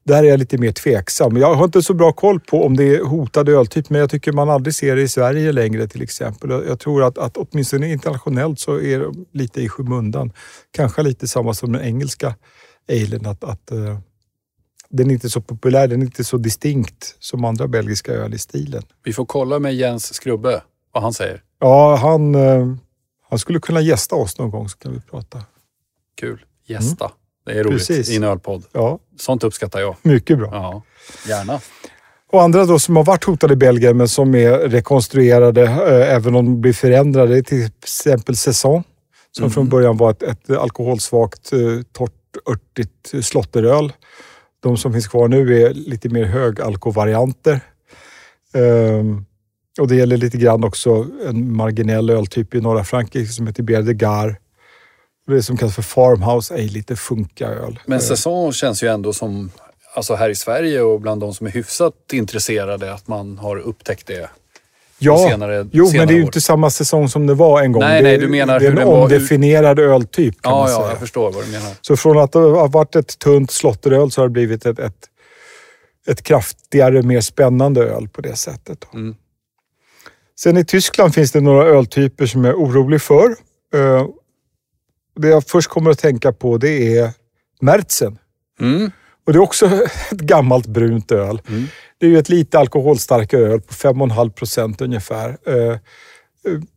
[0.05, 1.37] där är jag lite mer tveksam.
[1.37, 4.33] Jag har inte så bra koll på om det är hotad öltyp, men jag tycker
[4.33, 6.51] man aldrig ser det i Sverige längre till exempel.
[6.51, 10.33] Jag tror att, att åtminstone internationellt så är det lite i skymundan.
[10.71, 12.35] Kanske lite samma som den engelska
[12.89, 13.99] alen, att, att uh,
[14.89, 18.39] den är inte så populär, den är inte så distinkt som andra belgiska öl i
[18.39, 18.83] stilen.
[19.05, 20.63] Vi får kolla med Jens Skrubbe
[20.93, 21.43] vad han säger.
[21.61, 22.77] Ja, han, uh,
[23.37, 25.43] han skulle kunna gästa oss någon gång så kan vi prata.
[26.21, 26.45] Kul.
[26.67, 27.05] Gästa.
[27.05, 27.17] Mm.
[27.47, 28.11] Det är roligt Precis.
[28.11, 28.65] i en ölpodd.
[28.73, 28.99] Ja.
[29.19, 29.97] Sånt uppskattar jag.
[30.03, 30.49] Mycket bra.
[30.53, 30.83] Ja,
[31.29, 31.61] gärna.
[32.33, 36.35] Och andra då som har varit hotade i Belgien men som är rekonstruerade, äh, även
[36.35, 38.83] om de blir förändrade, till exempel Saison.
[39.33, 39.53] Som mm.
[39.53, 41.59] från början var ett, ett alkoholsvagt, äh,
[41.93, 42.13] torrt,
[42.51, 43.93] örtigt slotteröl.
[44.61, 47.61] De som finns kvar nu är lite mer högalkovarianter.
[48.55, 49.27] Ähm,
[49.81, 53.83] och det gäller lite grann också en marginell öltyp i norra Frankrike som heter Bière
[53.83, 54.37] de Gare
[55.35, 57.79] det som kallas för farmhouse är lite funka-öl.
[57.87, 59.51] Men säsong känns ju ändå som,
[59.95, 64.07] alltså här i Sverige och bland de som är hyfsat intresserade, att man har upptäckt
[64.07, 64.31] det
[64.99, 67.73] Ja, senare, jo, senare men det är ju inte samma säsong som det var en
[67.73, 67.83] gång.
[67.83, 69.89] Nej, det, nej, du menar det är en omdefinierad hur...
[69.89, 70.81] öltyp kan ja, man säga.
[70.81, 71.73] Ja, jag förstår vad du menar.
[71.81, 75.09] Så från att det har varit ett tunt slotteröl så har det blivit ett, ett,
[76.07, 78.87] ett kraftigare, mer spännande öl på det sättet.
[78.95, 79.17] Mm.
[80.41, 83.29] Sen i Tyskland finns det några öltyper som jag är orolig för.
[83.75, 84.09] Uh,
[85.17, 87.11] det jag först kommer att tänka på det är
[87.61, 88.19] Märzen.
[88.61, 88.91] Mm.
[89.27, 89.67] Och det är också
[90.11, 91.41] ett gammalt brunt öl.
[91.49, 91.67] Mm.
[91.99, 95.29] Det är ju ett lite alkoholstarkare öl på 5,5 procent ungefär.
[95.49, 95.77] Uh,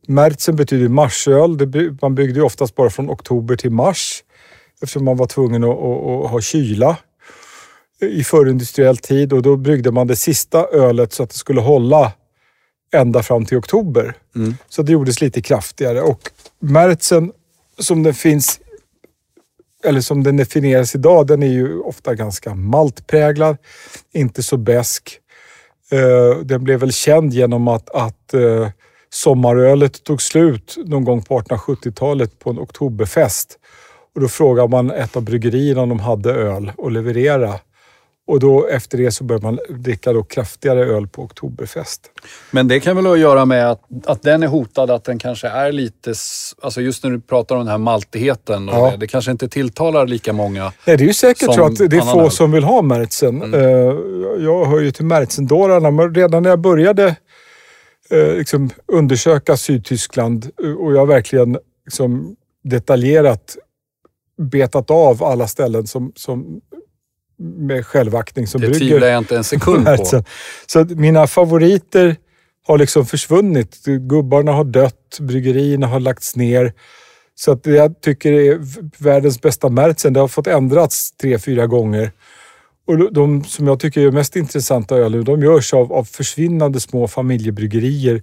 [0.08, 1.58] Märzen betyder marsöl.
[2.02, 4.24] Man byggde ju oftast bara från oktober till mars
[4.82, 6.98] eftersom man var tvungen att, att, att ha kyla
[8.02, 12.12] i förindustriell tid och då bryggde man det sista ölet så att det skulle hålla
[12.92, 14.14] ända fram till oktober.
[14.36, 14.56] Mm.
[14.70, 17.32] Så det gjordes lite kraftigare och Märzen
[17.80, 18.60] som den finns,
[19.84, 23.58] eller som den definieras idag, den är ju ofta ganska maltpräglad,
[24.14, 25.20] inte så besk.
[25.92, 28.70] Eh, den blev väl känd genom att, att eh,
[29.10, 33.60] sommarölet tog slut någon gång på 1870-talet på en oktoberfest.
[34.16, 37.60] Och då frågade man ett av bryggerierna om de hade öl att leverera.
[38.30, 42.12] Och då efter det så börjar man dricka då kraftigare öl på Oktoberfest.
[42.52, 45.20] Men det kan väl ha att göra med att, att den är hotad, att den
[45.20, 46.14] kanske är lite...
[46.62, 48.70] Alltså just när du pratar om den här maltigheten.
[48.70, 48.92] Och ja.
[48.92, 51.98] det, det, kanske inte tilltalar lika många Nej, det är ju säkert så att det
[51.98, 52.32] är få öl.
[52.32, 53.42] som vill ha Märzen.
[53.42, 53.54] Mm.
[53.54, 53.96] Eh,
[54.44, 57.16] jag hör ju till Märzen-dårarna, men redan när jag började
[58.10, 63.58] eh, liksom undersöka Sydtyskland eh, och jag verkligen liksom detaljerat
[64.40, 66.62] betat av alla ställen som, som
[67.40, 68.86] med självaktning som det brygger.
[68.86, 70.24] Det tvivlar jag inte en sekund på.
[70.68, 72.16] så, mina favoriter
[72.68, 73.86] har liksom försvunnit.
[73.86, 76.74] Gubbarna har dött, bryggerierna har lagts ner.
[77.36, 78.60] Så att det jag tycker är
[79.04, 82.12] världens bästa Märzen, det har fått ändrats tre, fyra gånger.
[82.88, 87.08] Och de som jag tycker är mest intressanta öl de görs av, av försvinnande små
[87.08, 88.22] familjebryggerier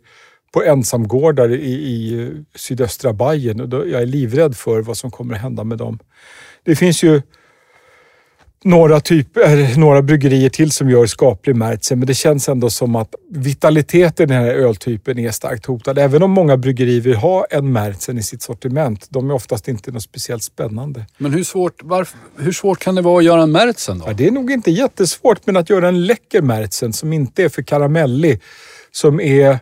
[0.53, 3.61] på ensamgårdar i, i sydöstra Bayern.
[3.61, 5.99] Och jag är livrädd för vad som kommer att hända med dem.
[6.65, 7.23] Det finns ju
[8.67, 13.15] några, typer, några bryggerier till som gör skaplig märtsen, men det känns ändå som att
[13.31, 15.99] vitaliteten i den här öltypen är starkt hotad.
[15.99, 19.07] Även om många bryggerier vill ha en märtsen i sitt sortiment.
[19.11, 21.07] De är oftast inte något speciellt spännande.
[21.19, 24.05] Men hur svårt, varför, hur svårt kan det vara att göra en märtsen då?
[24.09, 27.49] Ja, det är nog inte jättesvårt, men att göra en läcker märtsen som inte är
[27.49, 28.41] för karamellig,
[28.91, 29.59] som är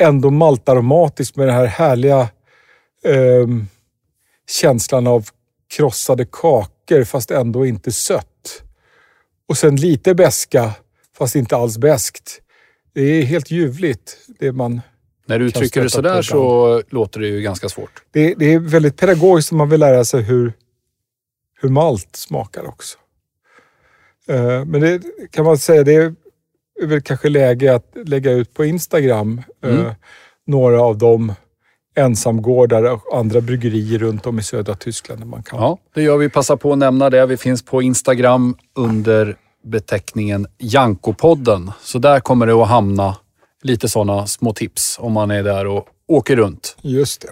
[0.00, 2.20] ändå maltaromatisk med den här härliga
[3.04, 3.46] eh,
[4.60, 5.28] känslan av
[5.76, 6.73] krossade kakor
[7.04, 8.62] fast ändå inte sött.
[9.48, 10.72] Och sen lite beska
[11.18, 12.40] fast inte alls beskt.
[12.94, 14.80] Det är helt ljuvligt det man
[15.26, 18.02] När du uttrycker det sådär så låter det ju ganska svårt.
[18.10, 20.52] Det, det är väldigt pedagogiskt om man vill lära sig hur,
[21.60, 22.98] hur malt smakar också.
[24.28, 26.14] Eh, Men det kan man säga, det är
[26.86, 29.94] väl kanske läge att lägga ut på Instagram eh, Mm.
[30.46, 31.32] några av de
[31.94, 35.58] ensamgårdar och andra bryggerier runt om i södra Tyskland där man kan.
[35.60, 36.28] Ja, det gör vi.
[36.28, 37.26] Passa på att nämna det.
[37.26, 41.70] Vi finns på Instagram under beteckningen Jankopodden.
[41.80, 43.16] Så där kommer det att hamna
[43.62, 46.76] lite sådana små tips om man är där och åker runt.
[46.82, 47.28] Just det.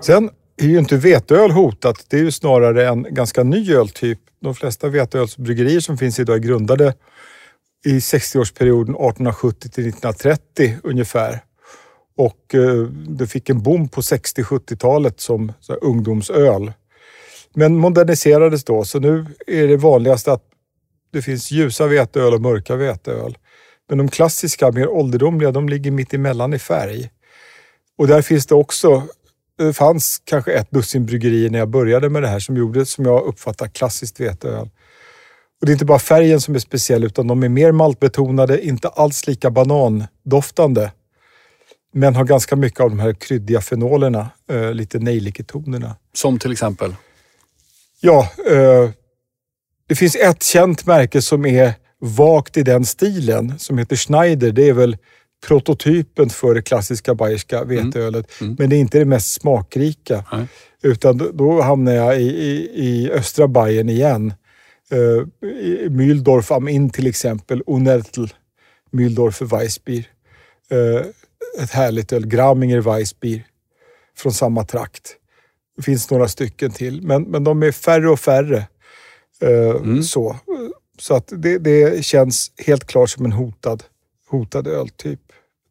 [0.00, 0.30] Sen
[0.62, 2.06] är ju inte veteöl hotat.
[2.08, 4.18] Det är ju snarare en ganska ny öltyp.
[4.42, 6.94] De flesta veteölsbryggerier som finns idag är grundade
[7.86, 11.40] i 60-årsperioden 1870 till 1930 ungefär.
[12.18, 16.72] Och eh, det fick en boom på 60-70-talet som så här, ungdomsöl.
[17.54, 20.42] Men moderniserades då, så nu är det vanligast att
[21.12, 23.38] det finns ljusa veteöl och mörka veteöl.
[23.88, 27.10] Men de klassiska, mer ålderdomliga, de ligger mitt emellan i färg.
[27.98, 29.02] Och där finns det också,
[29.58, 33.04] det fanns kanske ett dussin bryggerier när jag började med det här som gjorde, som
[33.04, 34.70] jag uppfattar, klassiskt veteöl.
[35.60, 38.88] Och det är inte bara färgen som är speciell utan de är mer maltbetonade, inte
[38.88, 40.90] alls lika banandoftande.
[41.92, 45.96] Men har ganska mycket av de här kryddiga fenolerna, eh, lite nejliketonerna.
[46.12, 46.94] Som till exempel.
[48.00, 48.90] Ja, eh,
[49.86, 54.52] det finns ett känt märke som är vagt i den stilen som heter Schneider.
[54.52, 54.96] Det är väl
[55.46, 58.40] prototypen för det klassiska bayerska veteölet.
[58.40, 58.56] Mm.
[58.58, 60.24] Men det är inte det mest smakrika.
[60.32, 60.46] Nej.
[60.82, 64.32] Utan då, hamnar jag i, i, i östra Bayern igen.
[64.92, 68.24] Uh, i Mühldorf am Inn till exempel, Unertl,
[68.90, 70.04] Mühldorfer Weissbier.
[70.70, 71.06] Eh,
[71.58, 73.44] ett härligt öl, Gramminger Weissbier
[74.16, 75.16] från samma trakt.
[75.76, 78.66] Det finns några stycken till, men, men de är färre och färre.
[79.40, 80.36] Eh, Så,
[80.98, 83.84] så att det, det känns helt klart som en hotad,
[84.30, 85.20] hotad öltyp.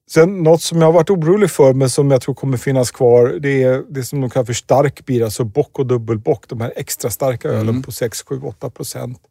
[0.09, 3.27] Sen något som jag har varit orolig för, men som jag tror kommer finnas kvar,
[3.39, 6.47] det är det som de kallar för stark bier, alltså bock och dubbelbock.
[6.47, 9.21] De här extra starka ölen på 6, 7, 8 procent.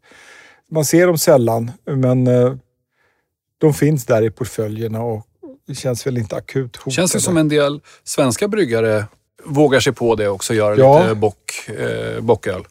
[0.70, 2.54] Man ser dem sällan, men eh,
[3.59, 5.26] de finns där i portföljerna och
[5.74, 6.94] känns väl inte akut hotade.
[6.94, 9.05] Känns det som en del svenska bryggare
[9.44, 11.02] vågar sig på det också, göra Ja.
[11.02, 12.64] lite bock, eh, bocköl.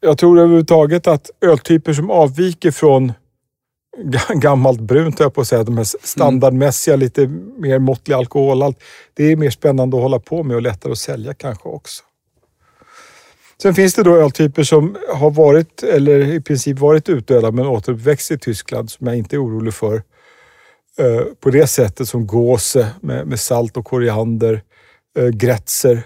[0.00, 3.12] Jag tror överhuvudtaget att öltyper som avviker från
[4.04, 7.26] ga- gammalt brunt, jag på att säga, de här standardmässiga, lite
[7.58, 8.78] mer måttlig alkoholhalt.
[9.14, 12.02] Det är mer spännande att hålla på med och lättare att sälja kanske också.
[13.62, 18.30] Sen finns det då öltyper som har varit, eller i princip varit utdöda men återuppväxt
[18.30, 20.02] i Tyskland som jag inte är orolig för.
[20.98, 24.62] Eh, på det sättet som gåse med, med salt och koriander,
[25.18, 26.02] eh, grätzer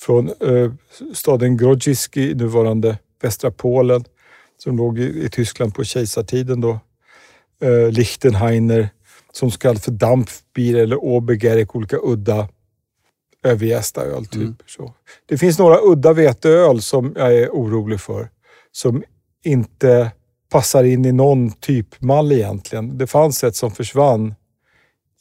[0.00, 0.72] från eh,
[1.14, 4.04] staden Grodzisk i nuvarande västra Polen
[4.58, 6.80] som låg i, i Tyskland på kejsartiden då.
[7.60, 8.88] Eh, Lichtenheiner
[9.32, 12.48] som så kallad för Dampfbier eller Obergerek, olika udda
[13.44, 14.64] överjästa öltyper.
[14.66, 14.94] Så.
[15.26, 18.28] Det finns några udda veteöl som jag är orolig för.
[18.72, 19.02] Som
[19.44, 20.10] inte
[20.52, 22.98] passar in i någon typmall egentligen.
[22.98, 24.34] Det fanns ett som försvann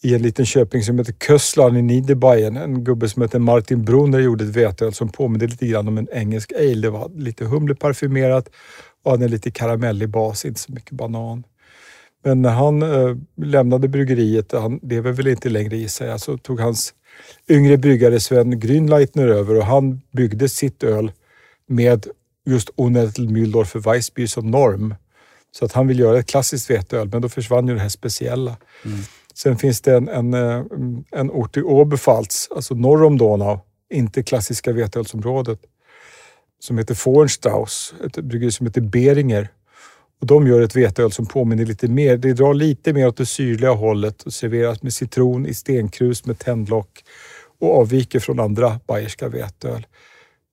[0.04, 2.58] i en liten köping som heter Kösslan i Niederbayern.
[2.58, 6.08] En gubbe som heter Martin Brunner gjorde ett veteöl som påminde lite grann om en
[6.12, 6.82] engelsk ale.
[6.82, 8.50] Det var lite humleparfymerat
[9.04, 11.44] och hade en lite karamellig bas, inte så mycket banan.
[12.24, 16.60] Men när han eh, lämnade bryggeriet, han lever väl inte längre i sig, så tog
[16.60, 16.94] hans
[17.50, 21.12] yngre bryggare Sven Grünleitner över och han byggde sitt öl
[21.68, 22.08] med
[22.46, 24.96] just Unertl Mühldorfer Weissbier som norm.
[25.52, 28.58] Så att han vill göra ett klassiskt veteöl, men då försvann ju det här speciella.
[29.34, 30.64] Sen finns det en, en, eh,
[31.12, 33.60] en ort i Oberpfalz, alltså norr om Donau,
[33.94, 35.60] inte klassiska veteölsområdet,
[36.60, 39.50] som heter Fornstrauss, ett bryggeri som heter Beringer.
[40.22, 42.18] Och de gör ett veteöl som påminner lite mer.
[42.18, 46.40] Det drar lite mer åt det syrliga hållet och serveras med citron i stenkrus med
[46.40, 47.04] tändlock
[47.60, 49.86] och avviker från andra bayerska veteöl.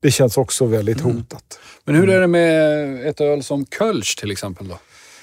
[0.04, 1.58] Det känns också väldigt hotat.
[1.84, 4.78] Men hur är det med ett öl som Kölsch till exempel då?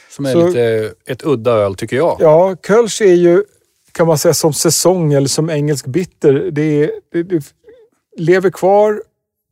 [0.10, 2.18] Som är Så- lite ett udda öl tycker jag.
[2.20, 3.44] Ja, Kölsch är ju,
[3.92, 6.34] kan man säga, som säsong eller som engelsk bitter.
[6.52, 7.44] Det, är, det, det
[8.18, 9.02] lever kvar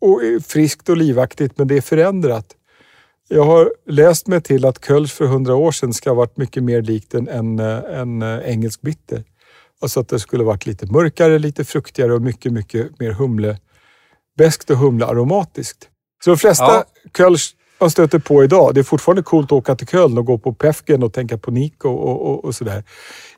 [0.01, 2.45] och är friskt och livaktigt, men det är förändrat.
[3.27, 6.63] Jag har läst mig till att Kölsch för hundra år sedan ska ha varit mycket
[6.63, 9.23] mer likt en, en, en eh, engelsk bitter.
[9.81, 13.57] Alltså att det skulle varit lite mörkare, lite fruktigare och mycket, mycket mer humle,
[14.39, 15.89] beskt och humlearomatiskt.
[16.23, 16.83] Så de flesta Ja.
[17.17, 20.37] Kölsch man stöter på idag, det är fortfarande coolt att åka till Köln och gå
[20.37, 22.83] på Pefgen och tänka på Nico och, och, och sådär.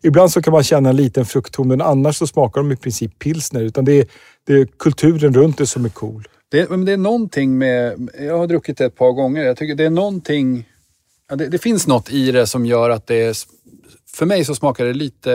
[0.04, 3.20] Ibland så kan man känna en liten fruktton, men annars så smakar de i princip
[3.20, 3.62] pilsner.
[3.62, 4.06] Utan det är,
[4.48, 6.28] det är kulturen runt det som är cool.
[6.50, 8.10] Det, men det är någonting med...
[8.20, 9.44] Jag har druckit det ett par gånger.
[9.44, 10.70] Jag tycker det är någonting...
[11.30, 13.36] Ja, det, det finns något i det som gör att det är...
[14.14, 15.32] För mig så smakar det lite...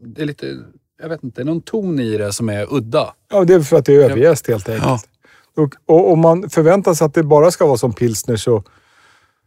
[0.00, 0.46] Det är lite
[1.00, 3.14] jag vet inte, någon ton i det som är udda.
[3.30, 5.08] Ja, det är för att det är överjäst helt enkelt.
[5.56, 8.64] Och, och om man förväntar sig att det bara ska vara som pilsner så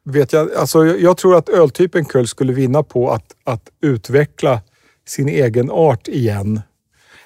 [0.03, 4.61] vet jag, alltså jag, jag tror att öltypen Kölsch skulle vinna på att, att utveckla
[5.07, 6.61] sin egen art igen.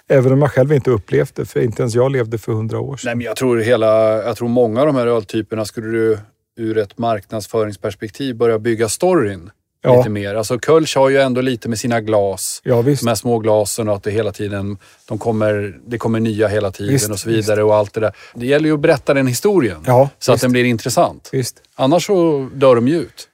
[0.10, 2.98] Även om jag själv inte upplevt det, för inte ens jag levde för hundra år
[2.98, 3.08] sedan.
[3.08, 6.20] Nej, men jag tror, hela, jag tror många av de här öltyperna skulle du
[6.58, 9.98] ur ett marknadsföringsperspektiv börja bygga storyn Ja.
[9.98, 10.36] lite mer.
[10.36, 12.62] Alltså Kölsch har ju ändå lite med sina glas.
[12.64, 13.02] Ja, visst.
[13.04, 16.72] De här små glasen och att det hela tiden de kommer, det kommer nya hela
[16.72, 18.16] tiden Visst, och så vidare och allt det där.
[18.36, 20.42] Det gäller ju att berätta den historien Ja, så att visst.
[20.42, 21.30] den blir intressant.
[21.32, 21.56] Visst.
[21.76, 23.28] Annars så dör de ju ut.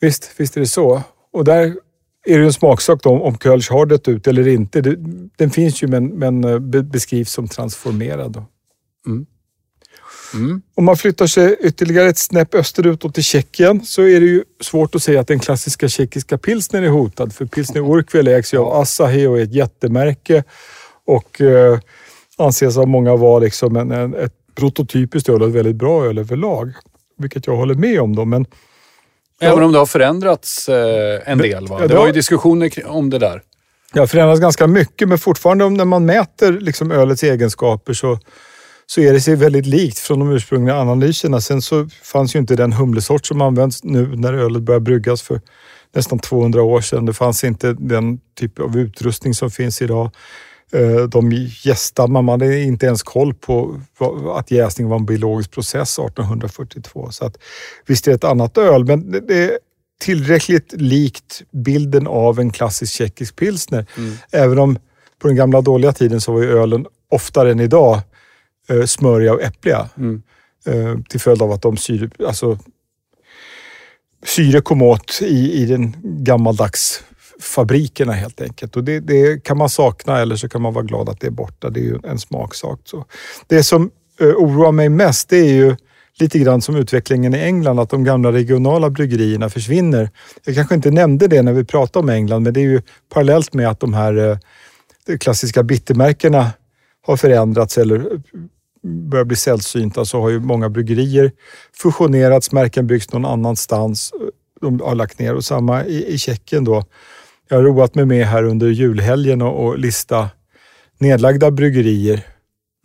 [0.00, 1.02] Visst, visst är det så.
[1.32, 1.74] Och där
[2.26, 4.80] är det en smaksak då, om Kölsch har dött ut eller inte.
[5.36, 8.32] Den finns ju men, men eh, be, beskrivs som transformerad.
[8.32, 8.44] Då.
[10.34, 10.62] Mm.
[10.74, 14.44] Om man flyttar sig ytterligare ett snäpp österut och till Tjeckien så är det ju
[14.60, 17.34] svårt att säga att den klassiska tjeckiska pilsner är hotad.
[17.34, 20.44] För pilsner Urquell ägs ju av Asahi och är ett jättemärke
[21.06, 21.78] och eh,
[22.38, 26.18] anses av många vara liksom en, en, ett prototypiskt öl och ett väldigt bra öl
[26.18, 26.72] överlag.
[27.18, 28.24] Vilket jag håller med om då.
[28.24, 28.46] Men
[29.40, 31.66] Även om det har förändrats eh, en del.
[31.66, 31.86] Va?
[31.86, 33.42] det var ju diskussioner om det där.
[33.92, 38.18] Det har förändrats ganska mycket, men fortfarande när man mäter liksom ölets egenskaper så,
[38.90, 41.40] så är det sig väldigt likt från de ursprungliga analyserna.
[41.40, 45.40] Sen så fanns ju inte den humlesort som används nu när ölet började bryggas för
[45.94, 47.06] nästan 200 år sedan.
[47.06, 50.10] Det fanns inte den typ av utrustning som finns idag.
[50.72, 51.32] Eh, De
[51.64, 53.80] gäststammar, man hade inte ens koll på
[54.36, 57.10] att jäsning var en biologisk process 1842.
[57.10, 57.36] Så att,
[57.86, 59.58] visst är det ett annat öl, men det- är
[60.00, 63.86] tillräckligt likt bilden av en klassisk tjeckisk pilsner.
[64.32, 64.78] Även om
[65.22, 68.00] på den gamla dåliga tiden så var ju ölen oftare än idag
[68.68, 69.88] eh, smöriga och äppliga.
[69.96, 70.22] Mm.
[70.66, 72.58] Eh, till följd av att de syre, alltså,
[74.26, 77.04] syre kom åt i, i den gammaldags
[77.40, 78.76] fabrikerna helt enkelt.
[78.76, 81.30] Och det, det kan man sakna eller så kan man vara glad att det är
[81.30, 81.70] borta.
[81.70, 82.80] Det är ju en smaksak.
[82.84, 83.04] Så.
[83.46, 85.76] Det som eh, oroar mig mest det är ju
[86.18, 90.10] lite grann som utvecklingen i England, att de gamla regionala bryggerierna försvinner.
[90.44, 93.54] Jag kanske inte nämnde det när vi pratade om England, men det är ju parallellt
[93.54, 94.38] med att de här eh,
[95.06, 96.50] de klassiska bittermärkena
[97.06, 98.20] har förändrats eller eh,
[98.82, 101.32] börjar bli sällsynta så har ju många bryggerier
[101.82, 104.12] fusionerats, märken byggs någon annanstans.
[104.60, 106.84] De har lagt ner och samma i, i Tjeckien då.
[107.48, 110.30] Jag har roat mig med här under julhelgen och, och lista
[110.98, 112.24] nedlagda bryggerier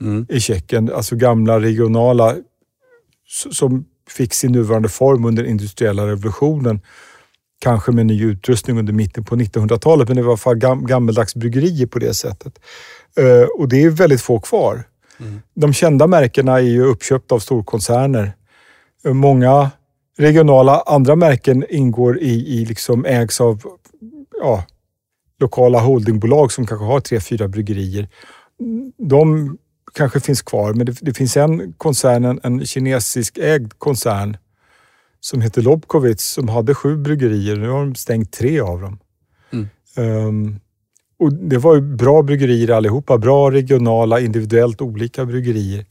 [0.03, 0.25] Mm.
[0.29, 2.35] i Tjeckien, alltså gamla regionala
[3.51, 6.81] som fick sin nuvarande form under industriella revolutionen.
[7.59, 10.85] Kanske med ny utrustning under mitten på 1900-talet, men det var i alla fall gam,
[10.85, 12.59] gammeldags bryggerier på det sättet.
[13.17, 14.83] Eh, och det är väldigt få kvar.
[15.53, 18.33] De kända märkena är ju uppköpta av storkoncerner.
[19.05, 19.71] Många
[20.17, 23.61] regionala andra märken ingår i, i liksom ägs av
[24.41, 24.63] ja,
[25.39, 28.09] lokala holdingbolag som kanske har tre, fyra bryggerier.
[28.97, 29.57] De
[29.93, 34.37] kanske finns kvar, men det, det finns en koncern, en, en kinesisk ägd koncern
[35.19, 37.55] som heter Lobkowitz som hade sju bryggerier.
[37.55, 38.99] Nu har de stängt tre av dem.
[39.51, 39.69] Mm.
[39.95, 40.59] Ehm,
[41.23, 43.17] och det var ju bra bryggerier allihopa.
[43.17, 45.85] Bra regionala, individuellt olika bryggerier.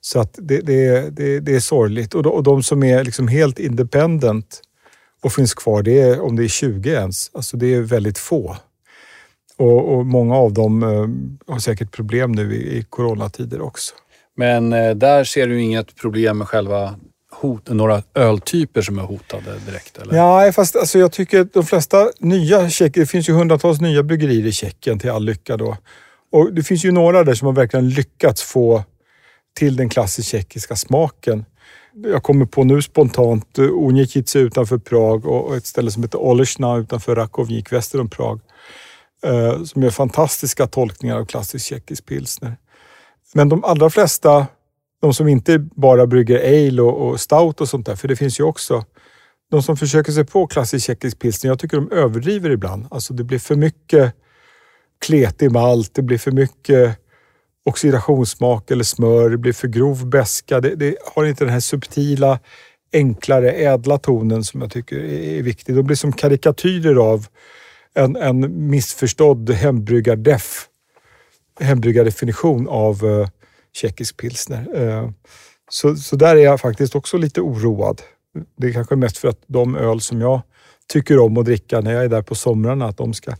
[0.00, 2.14] Så att det, det, det, det är sorgligt.
[2.14, 4.62] Och de, och de som är liksom helt independent
[5.22, 7.30] och finns kvar, det är om det är 20 ens.
[7.34, 8.56] Alltså det är väldigt få.
[9.56, 13.94] Och, och många av dem eh, har säkert problem nu i, i coronatider också.
[14.36, 16.94] Men eh, där ser du inget problem med själva
[17.32, 19.98] hot, några öltyper som är hotade direkt?
[19.98, 20.16] Eller?
[20.16, 24.02] Ja, fast alltså, jag tycker att de flesta nya tjecker, det finns ju hundratals nya
[24.02, 25.76] bryggerier i Tjeckien till all lycka då.
[26.32, 28.84] Och det finns ju några där som har verkligen lyckats få
[29.56, 31.44] till den klassiskt tjeckiska smaken.
[31.94, 33.64] Jag kommer på nu spontant eh,
[34.34, 38.40] utanför Prag och ett ställe som heter Olesna utanför Rakovnik väster om Prag.
[39.24, 42.56] Eh, som gör fantastiska tolkningar av klassisk tjeckisk pilsner.
[43.34, 44.46] Men de allra flesta,
[45.02, 48.40] de som inte bara brygger ale och, och stout och sånt där, för det finns
[48.40, 48.84] ju också
[49.50, 52.86] de som försöker sig på klassisk tjeckisk pilsner, jag tycker de överdriver ibland.
[52.90, 54.14] Alltså det blir för mycket
[55.06, 56.98] kletig malt, det blir för mycket
[57.64, 60.60] oxidationssmak eller smör, det blir för grov beska.
[60.60, 62.38] Det, det har inte den här subtila,
[62.92, 65.74] enklare, ädla tonen som jag tycker är, är viktig.
[65.74, 67.26] De blir som karikatyrer av
[67.94, 70.66] en, en missförstådd hembryggardeff,
[71.60, 73.28] hembryggardefinition av uh,
[73.72, 74.66] tjeckisk pilsner.
[74.74, 75.10] Eh,
[75.70, 78.02] så, så där är jag faktiskt också lite oroad.
[78.58, 80.40] Det är kanske mest för att de öl som jag
[80.92, 83.32] tycker om att dricka när jag är där på somrarna, att de ska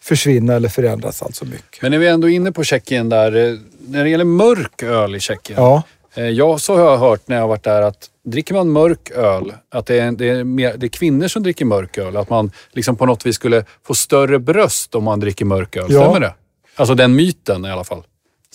[0.00, 1.82] försvinna eller förändras allt så mycket.
[1.82, 3.36] Men är vi ändå inne på Tjeckien där.
[3.52, 3.58] eh,
[3.88, 5.58] När det gäller mörk öl i Tjeckien.
[5.62, 5.82] Ja,
[6.14, 9.10] Eh, Jag så har jag hört när jag har varit där att dricker man mörk
[9.10, 12.16] öl, att det är, det är, mer, det är kvinnor som dricker mörk öl.
[12.16, 15.86] Att man liksom på något vis skulle få större bröst om man dricker mörk öl.
[15.88, 16.00] Ja.
[16.02, 16.34] Stämmer det?
[16.76, 18.02] Alltså den myten i alla fall.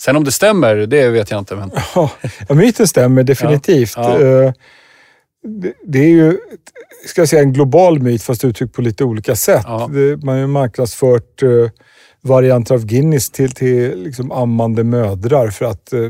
[0.00, 1.56] Sen om det stämmer, det vet jag inte.
[1.56, 1.70] Men...
[2.48, 3.92] Ja, myten stämmer definitivt.
[3.96, 4.20] Ja.
[4.20, 4.52] Eh,
[5.86, 6.38] Det, är ju
[7.06, 9.62] ska jag säga, en global myt fast uttryckt på lite olika sätt.
[9.66, 9.88] Ja.
[10.22, 11.48] Man har ju marknadsfört eh,
[12.20, 16.00] varianter av Guinness till, till liksom ammande mödrar för att eh,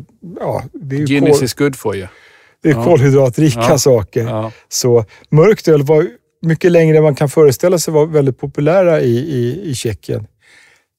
[0.40, 2.06] ja, det är ju Guinness kol, is good for you.
[2.62, 2.84] det är Ja.
[2.84, 3.78] kolhydratrika Ja.
[3.78, 4.24] saker.
[4.24, 4.52] Ja.
[4.68, 6.06] Så mörkt öl var
[6.42, 10.26] mycket längre än man kan föreställa sig var väldigt populära i, i, i Tjeckien.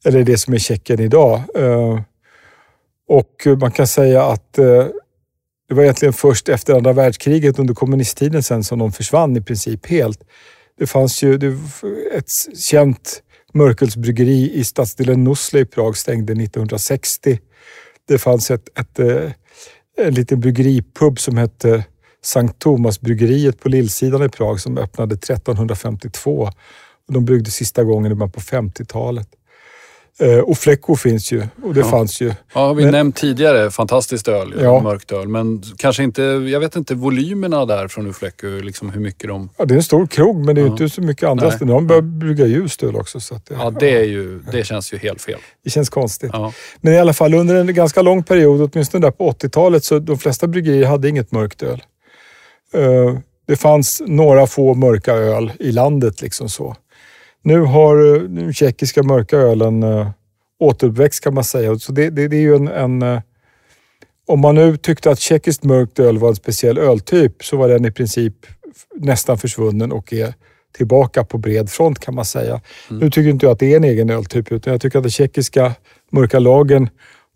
[0.06, 1.42] Eller det som är Tjeckien idag.
[3.08, 4.86] Och eh, man kan säga att eh,
[5.68, 9.86] det var egentligen först efter andra världskriget under kommunisttiden sen som de försvann i princip
[9.86, 10.20] helt.
[10.78, 11.58] Det fanns ju det,
[12.14, 13.22] ett känt
[13.54, 17.40] Mörkelsbryggeri i stadsdelen Nusle i Prag stängde 1960.
[18.08, 19.32] Det fanns ett, ett, eh,
[19.98, 21.84] en liten bryggeripub som hette
[22.24, 26.50] Sankt Thomas-bryggeriet på Lillsidan i Prag som öppnade 1352.
[27.08, 29.28] De bryggde sista gången i början på 50-talet.
[30.20, 31.86] Eh, och Flecko finns ju och det Ja.
[31.86, 32.34] fanns ju.
[32.54, 33.72] Ja, vi Men- nämnt tidigare.
[33.72, 34.82] Fantastiskt öl, Ja.
[34.82, 35.28] mörkt öl.
[35.28, 39.50] Men kanske inte, jag vet inte volymerna där från Ufleku, liksom hur mycket de...
[39.58, 40.72] Ja, det är en stor krog men det är Ja.
[40.72, 41.74] inte så mycket andra ställen.
[41.76, 43.20] De börjar brygga ljust öl också.
[43.20, 45.40] Så att det, Ja, det, är ju, det känns ju helt fel.
[45.64, 46.32] det känns konstigt.
[46.82, 50.18] Men i alla fall under en ganska lång period, åtminstone där på 80-talet, så de
[50.18, 51.84] flesta bryggerier hade inget mörkt öl.
[52.74, 56.22] Eh, Det fanns några få mörka öl i landet.
[56.22, 56.76] liksom så.
[57.46, 60.10] Nu har eh, den tjeckiska mörka ölen eh,
[60.60, 61.80] återuppväxt kan man säga.
[61.80, 63.22] Så det, det, det är ju en, en eh,
[64.28, 67.86] om man nu tyckte att tjeckiskt mörkt öl var en speciell öltyp så var den
[67.86, 68.34] i princip
[68.96, 70.34] nästan försvunnen och är
[70.78, 72.62] tillbaka på bred front kan man säga.
[72.90, 75.12] Nu tycker inte jag att det är en egen öltyp utan jag tycker att den
[75.12, 75.76] tjeckiska
[76.12, 76.90] mörka lagen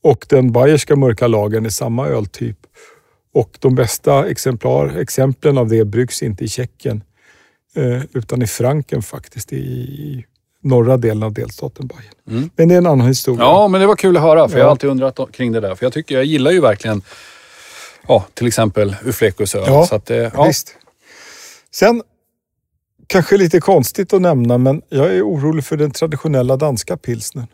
[0.04, 2.58] och den bayerska mörka lagen är samma öltyp.
[3.34, 7.09] Och de bästa exemplar, exemplen av det bryggs inte i Tjeckien eh,
[8.14, 10.26] utan i Franken faktiskt, i,
[10.64, 12.38] norra delen av delstaten Bayern.
[12.38, 12.50] Mm.
[12.56, 13.42] Men det är en annan historia.
[13.44, 14.50] ja, men det var kul att höra.
[14.50, 14.66] För jag Ja.
[14.68, 15.76] har alltid undrat kring det där.
[15.76, 17.02] För jag tycker, jag gillar ju verkligen,
[18.08, 19.64] ja, till exempel Uflekus öl.
[19.68, 20.44] Ja, Så att, det- ja.
[20.46, 20.76] Visst.
[21.72, 22.04] Sen,
[23.08, 27.48] kanske lite konstigt att nämna, men jag är orolig för den traditionella danska pilsnern.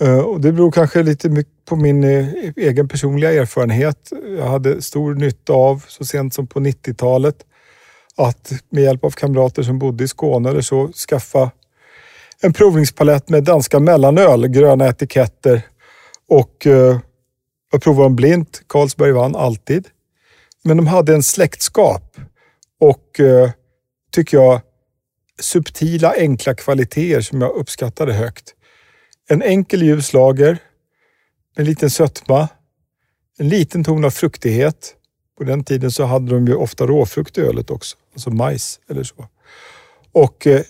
[0.00, 2.26] Eh, Och det beror kanske lite mycket på min eh,
[2.56, 4.12] egen personliga erfarenhet.
[4.38, 7.36] Jag hade stor nytta av, så sent som på 90-talet,
[8.20, 11.50] att med hjälp av kamrater som bodde i Skåne eller så, skaffa
[12.40, 15.62] en provningspalett med danska mellanöl, gröna etiketter
[16.28, 16.98] och eh,
[17.72, 18.62] jag provade dem blint.
[18.66, 19.88] Carlsberg vann alltid.
[20.62, 22.16] Men de hade en släktskap
[22.80, 23.50] och, eh,
[24.12, 24.60] tycker jag,
[25.40, 28.54] subtila, enkla kvaliteter som jag uppskattade högt.
[29.28, 30.58] En enkel ljus lager,
[31.56, 32.48] en liten sötma,
[33.38, 34.94] en liten ton av fruktighet.
[35.38, 39.02] På den tiden så hade de ju ofta råfrukt i ölet också, alltså majs eller
[39.02, 39.28] så.
[40.12, 40.62] Och eh,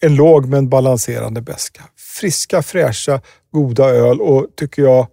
[0.00, 1.82] en låg men balanserande beska.
[1.96, 3.20] Friska, fräscha,
[3.50, 5.06] goda öl och tycker jag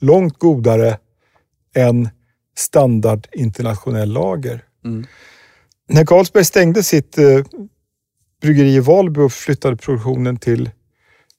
[0.00, 0.98] långt godare
[1.74, 2.08] än
[2.56, 4.64] standard internationell lager.
[4.84, 5.06] Mm.
[5.88, 7.44] När Carlsberg stängde sitt eh,
[8.42, 10.70] bryggeri i Valby och flyttade produktionen till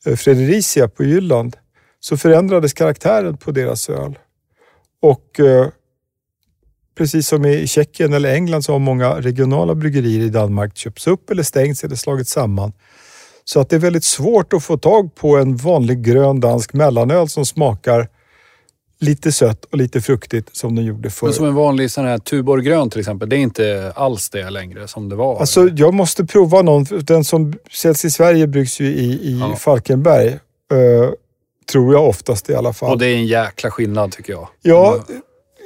[0.06, 1.58] eh, Fredericia på Jylland
[2.00, 4.20] så förändrades karaktären på deras öl.
[5.02, 5.68] Och eh,
[6.98, 11.30] precis som i Tjeckien eller England så har många regionala bryggerier i Danmark köpts upp
[11.30, 12.74] eller stängts eller slagits samman.
[13.44, 17.30] Så att det är väldigt svårt att få tag på en vanlig grön dansk mellanöl
[17.30, 18.08] som smakar
[19.00, 21.28] lite sött och lite fruktigt som den gjorde förr.
[21.28, 24.50] Men som en vanlig sån här Tuborg grön till exempel, det är inte alls det
[24.50, 25.40] längre som det var.
[25.40, 26.86] Alltså, jag måste prova någon.
[26.90, 29.56] Den som säljs i Sverige bryggs ju i, i Ja.
[29.56, 30.28] Falkenberg.
[30.28, 31.10] eh,
[31.72, 32.92] tror jag oftast i alla fall.
[32.92, 34.48] Och det är en jäkla skillnad tycker jag.
[34.62, 35.00] Ja,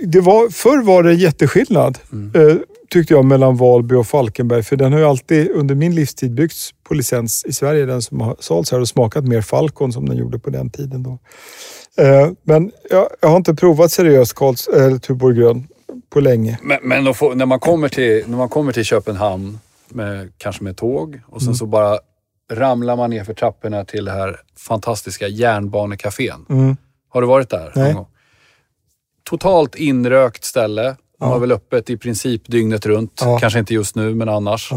[0.07, 2.49] det var, förr var det jätteskillnad, Mm.
[2.49, 2.55] eh,
[2.89, 4.63] tyckte jag, mellan Valby och Falkenberg.
[4.63, 7.85] För den har ju alltid under min livstid byggts på licens i Sverige.
[7.85, 11.03] Den som har sålts här och smakat mer Falcon som den gjorde på den tiden.
[11.03, 11.19] Då.
[12.03, 15.67] Eh, men jag, jag har inte provat seriöst Karls, eller Tuborg grön
[16.09, 16.59] på länge.
[16.63, 20.77] Men, men får, när, man kommer till, när man kommer till Köpenhamn, med, kanske med
[20.77, 21.55] tåg, och sen Mm.
[21.55, 21.99] så bara
[22.51, 26.45] ramlar man ner för trapporna till det här fantastiska järnbanecafén.
[26.49, 26.77] Mm.
[27.09, 27.71] Har du varit där?
[27.75, 27.85] Nej.
[27.85, 28.05] någon gång?
[29.23, 30.95] Totalt inrökt ställe.
[31.19, 33.21] De har väl öppet i princip dygnet runt.
[33.39, 34.71] Kanske inte just nu, men annars.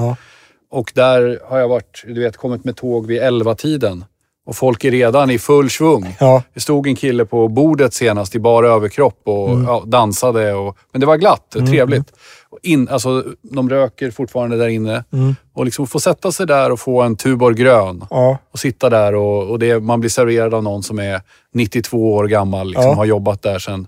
[0.70, 4.04] Och där har jag varit, du vet, kommit med tåg vid 11-tiden.
[4.46, 6.16] Och folk är redan i full svung.
[6.20, 6.42] Ja.
[6.54, 9.64] Det stod en kille på bordet senast i bara överkropp och Mm.
[9.64, 10.52] ja, dansade.
[10.54, 12.12] Och, men det var glatt, trevligt.
[12.50, 15.04] Och in, alltså, de röker fortfarande där inne.
[15.12, 15.36] Mm.
[15.54, 18.04] Och liksom få sätta sig där och få en Tuborg grön.
[18.10, 18.38] Ja.
[18.52, 21.20] Och sitta där och, och det, man blir serverad av någon som är
[21.54, 22.68] 92 år gammal.
[22.70, 22.96] Liksom.
[22.96, 23.86] Har jobbat där sedan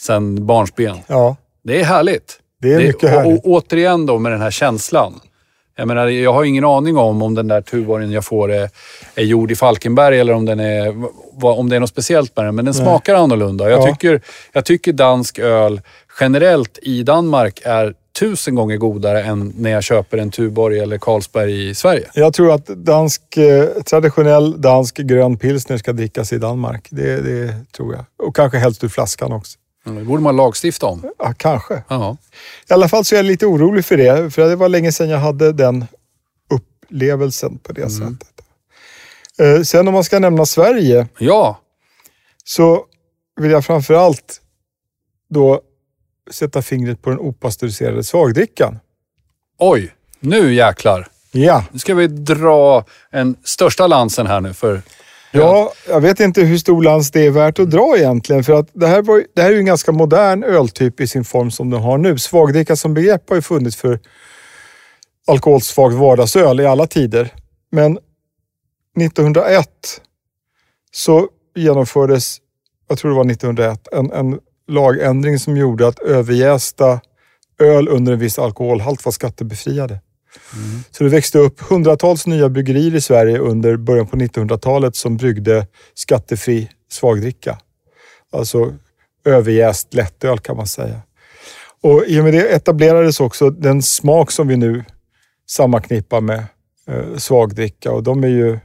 [0.00, 0.96] sen barnsben.
[1.06, 1.36] ja.
[1.64, 2.38] Det är härligt.
[2.62, 3.44] Det är mycket och, härligt.
[3.44, 5.20] och återigen då med den här känslan.
[5.78, 8.70] Jag menar, jag har ingen aning om om den där Tuborgen jag får är,
[9.14, 10.94] är gjord i Falkenberg eller om den är
[11.42, 12.82] om det är något speciellt med den, men den Nej.
[12.84, 13.70] smakar annorlunda.
[13.70, 13.86] Jag, Ja.
[13.86, 14.20] tycker,
[14.52, 15.80] jag tycker dansk öl
[16.20, 21.68] generellt i Danmark är tusen gånger godare än när jag köper en Tuborg eller Carlsberg
[21.70, 22.04] i Sverige.
[22.14, 26.86] Jag tror att dansk, eh, traditionell dansk grön pilsner ska drickas i Danmark.
[26.90, 28.04] Det, det tror jag.
[28.28, 29.58] Och kanske helst ur flaskan också.
[29.94, 31.02] Det borde man lagstifta om.
[31.18, 31.82] Ja, kanske.
[31.88, 32.16] Ja.
[32.70, 34.30] I alla fall så är jag lite orolig för det.
[34.34, 35.84] För det var länge sedan jag hade den
[36.50, 37.90] upplevelsen på det Mm.
[38.18, 38.28] sättet.
[39.38, 41.60] Eh, Sen om man ska nämna Sverige ja,
[42.44, 42.84] så
[43.40, 44.40] vill jag framför allt
[45.30, 45.60] då
[46.30, 48.78] sätta fingret på den opastöriserade svagdrickan.
[49.58, 49.92] oj.
[50.20, 51.08] Nu jäklar.
[51.32, 51.64] Ja.
[51.72, 54.82] Nu ska vi dra en största lansen här nu för...
[55.40, 58.44] Ja, jag vet inte hur stor lans det är värt att dra egentligen.
[58.44, 61.24] För att det här, var, det här är ju en ganska modern öltyp i sin
[61.24, 62.18] form som den har nu.
[62.18, 64.00] Svagdricka som begrepp har ju funnits för
[65.26, 67.34] alkoholsvagt vardagsöl i alla tider.
[67.70, 67.98] Men
[69.00, 69.68] 1901
[70.92, 72.36] så genomfördes,
[72.88, 77.00] jag tror det var 1901, en, en lagändring som gjorde att överjästa
[77.58, 80.00] öl under en viss alkoholhalt var skattebefriade.
[80.90, 85.66] Så det växte upp hundratals nya bryggerier i Sverige under början på 1900-talet som bryggde
[85.94, 87.58] skattefri svagdricka.
[88.32, 88.74] Alltså
[89.24, 91.00] överjäst lättöl kan man säga.
[91.82, 94.84] Och i och med det etablerades också den smak som vi nu
[95.48, 96.44] sammanknippar med
[96.88, 98.58] eh, svagdricka och de är ju,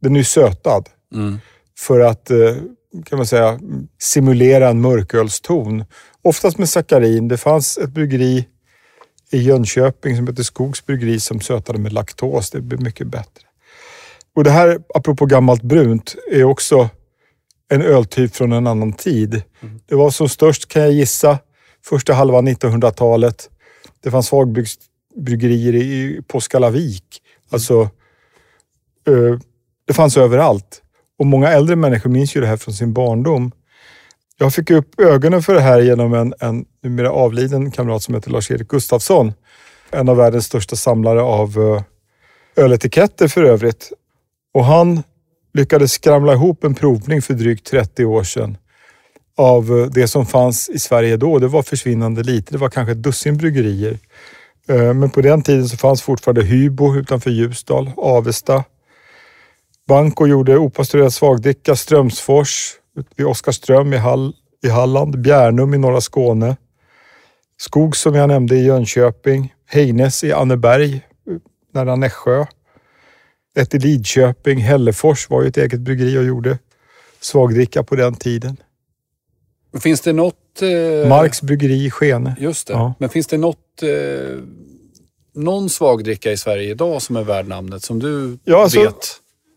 [0.00, 1.38] den är ju sötad Mm.
[1.78, 2.56] för att eh,
[3.04, 3.60] kan man säga,
[3.98, 5.84] simulera en mörkölston.
[6.22, 7.28] Oftast med sackarin.
[7.28, 8.46] Det fanns ett bryggeri
[9.32, 12.50] i Jönköping som heter Skogs bryggeri som sötade med laktos.
[12.50, 13.46] Det blev mycket bättre.
[14.34, 16.88] Och det här, apropå gammalt brunt, är också
[17.68, 19.42] en öltyp från en annan tid.
[19.86, 21.38] Det var som störst, kan jag gissa,
[21.84, 23.50] första halvan 1900-talet.
[24.02, 27.04] Det fanns svagbryggerier i Påskalavik.
[27.50, 27.80] Alltså,
[29.06, 29.38] eh,
[29.86, 30.82] det fanns överallt.
[31.18, 33.52] Och många äldre människor minns ju det här från sin barndom.
[34.42, 38.30] Jag fick upp ögonen för det här genom en, en numera avliden kamrat som heter
[38.30, 39.32] Lars-Erik Gustafsson.
[39.90, 41.82] En av världens största samlare av eh,
[42.64, 43.92] öletiketter för övrigt.
[44.54, 45.02] Och han
[45.54, 48.56] lyckades skramla ihop en provning för drygt 30 år sedan
[49.36, 51.38] av eh, det som fanns i Sverige då.
[51.38, 52.52] Det var försvinnande lite.
[52.52, 53.98] Det var kanske ett dussin bryggerier.
[54.68, 58.64] Eh, men på den tiden så fanns fortfarande Hybo utanför Ljusdal, Avesta,
[59.88, 62.78] Banco gjorde opastöriserad svagdricka, Strömsfors
[63.16, 64.32] vid Oskarström i, Hall,
[64.64, 66.56] i Halland, Bjärnum i norra Skåne,
[67.58, 71.00] Skog som jag nämnde i Jönköping, Heines i Anneberg
[71.74, 72.46] nära Nässjö,
[73.56, 76.58] ett i Lidköping, Hällefors var ju ett eget bryggeri och gjorde
[77.20, 78.56] svagdricka på den tiden.
[79.82, 80.62] Finns det något...
[80.62, 82.36] Eh, Marks bryggeri i Skene.
[82.40, 82.72] Just det.
[82.72, 82.94] Ja.
[82.98, 83.82] Men finns det något...
[83.82, 84.38] Eh,
[85.34, 89.08] någon svagdricka i Sverige idag som är värd namnet som du Ja, alltså- vet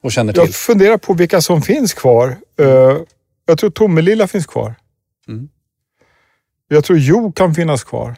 [0.04, 0.42] och känner till?
[0.42, 2.36] Jag funderar på vilka som finns kvar.
[2.60, 2.98] Eh,
[3.46, 4.76] Jag tror Tomelilla finns kvar.
[5.28, 5.50] Mm.
[6.68, 8.16] Jag tror Jo kan finnas kvar.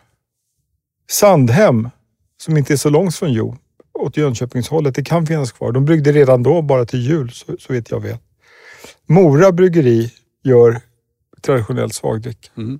[1.10, 1.90] Sandhem,
[2.38, 3.58] som inte är så långt från Jo,
[3.94, 5.72] åt Jönköpingshållet, det kan finnas kvar.
[5.72, 8.22] De bryggde redan då bara till jul, så, så vet jag vet.
[9.06, 10.12] Mora bryggeri
[10.44, 10.82] gör
[11.42, 12.50] traditionell svagdricka.
[12.58, 12.80] Mm.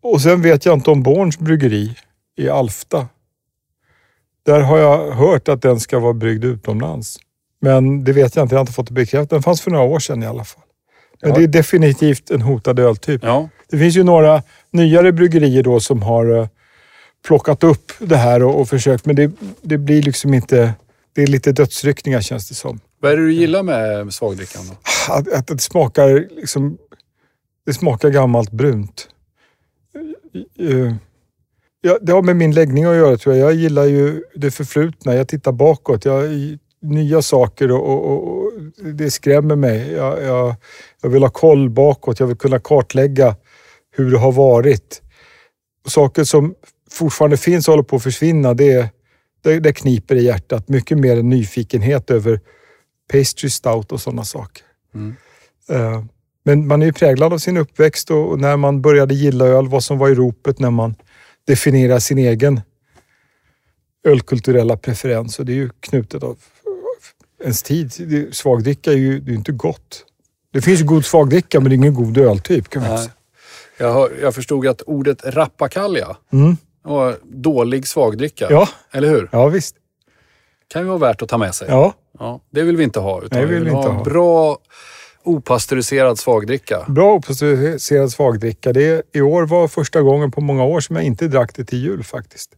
[0.00, 1.96] Och sen vet jag inte om Borns bryggeri
[2.36, 3.08] i Alfta.
[4.42, 7.18] Där har jag hört att den ska vara bryggd utomlands.
[7.60, 9.30] Men det vet jag inte, jag har inte fått det bekräftat.
[9.30, 10.62] Den fanns för några år sedan i alla fall.
[11.22, 13.20] Men det är definitivt en hotad öltyp.
[13.24, 13.48] Ja.
[13.70, 16.48] Det finns ju några nyare bryggerier då som har eh,
[17.26, 19.30] plockat upp det här och, och försökt, men det,
[19.62, 20.74] det blir liksom inte...
[21.12, 22.80] Det är lite dödsryckningar känns det som.
[23.00, 24.74] Vad är det du gillar med svagdrickan då?
[25.14, 26.78] Att, att det smakar liksom...
[27.66, 29.08] Det smakar gammalt brunt.
[30.58, 30.94] Eh,
[31.86, 33.48] Ja, det har med min läggning att göra tror jag.
[33.48, 35.14] Jag gillar ju det förflutna.
[35.14, 36.04] Jag tittar bakåt.
[36.04, 36.24] Jag,
[36.82, 38.45] nya saker och, och, och
[38.94, 39.92] det skrämmer mig.
[39.92, 40.54] Jag, jag,
[41.02, 42.20] jag vill ha koll bakåt.
[42.20, 43.36] Jag vill kunna kartlägga
[43.96, 45.02] hur det har varit.
[45.86, 46.54] Saker som
[46.90, 48.90] fortfarande finns och håller på att försvinna, det,
[49.42, 50.68] det, det kniper i hjärtat.
[50.68, 52.40] Mycket mer än nyfikenhet över
[53.12, 54.62] pastry stout och sådana saker.
[54.94, 55.16] Mm.
[55.68, 56.04] Eh,
[56.44, 59.68] Men man är ju präglad av sin uppväxt och och när man började gilla öl,
[59.68, 60.94] vad som var i ropet när man
[61.46, 62.60] definierar sin egen
[64.04, 65.38] ölkulturella preferens.
[65.38, 66.38] Och det är ju knutet av
[67.42, 68.28] ens tid.
[68.34, 70.04] Svagdricka är ju det är inte gott.
[70.52, 73.10] Det finns ju god svagdricka men det är ingen god öltyp kan man säga.
[73.78, 76.56] Jag, hör, jag förstod att ordet rappakalja Mm.
[76.82, 78.46] var dålig svagdricka.
[78.50, 79.28] Ja, Eller hur?
[79.32, 79.76] ja visst.
[80.68, 81.68] kan ju vara värt att ta med sig.
[81.70, 83.22] Ja, Ja, det vill vi inte ha.
[83.22, 84.04] Utan Nej, vill vi vi inte ha.
[84.04, 84.58] bra
[85.24, 86.84] opastöriserad svagdricka.
[86.88, 88.72] bra opastöriserad svagdricka.
[88.72, 91.78] Det i år var första gången på många år som jag inte drack det till
[91.82, 92.50] jul faktiskt.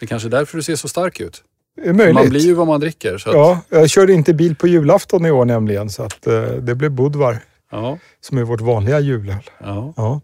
[0.00, 1.42] Det är kanske är därför du ser så stark ut.
[1.82, 2.14] Är möjligt.
[2.14, 3.18] Man blir ju vad man dricker.
[3.18, 6.42] Så att, Ja, jag körde inte bil på julafton i år nämligen, så att, eh,
[6.42, 7.38] det blev Budvar
[7.70, 9.36] ja, som är vårt vanliga julöl.
[9.60, 9.92] ja.
[9.96, 10.20] Ja.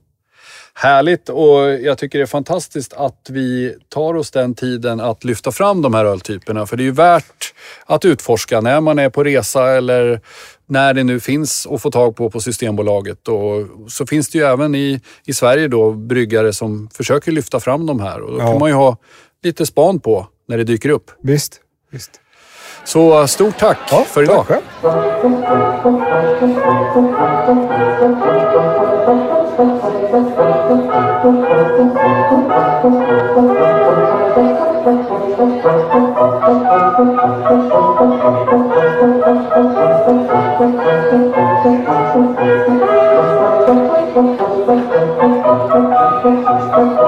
[0.74, 5.52] Härligt och jag tycker det är fantastiskt att vi tar oss den tiden att lyfta
[5.52, 6.66] fram de här öltyperna.
[6.66, 7.54] För det är ju värt
[7.86, 10.20] att utforska när man är på resa eller
[10.66, 13.28] när det nu finns att få tag på på Systembolaget.
[13.28, 17.86] Och så finns det ju även i, i Sverige då bryggare som försöker lyfta fram
[17.86, 18.20] de här.
[18.20, 18.46] Och då Ja.
[18.50, 18.96] kan man ju ha
[19.42, 21.10] lite span på när det dyker upp.
[21.22, 22.20] Visst, visst.
[22.84, 24.46] Så stort tack Ja, för idag.
[24.46, 24.98] tack själv.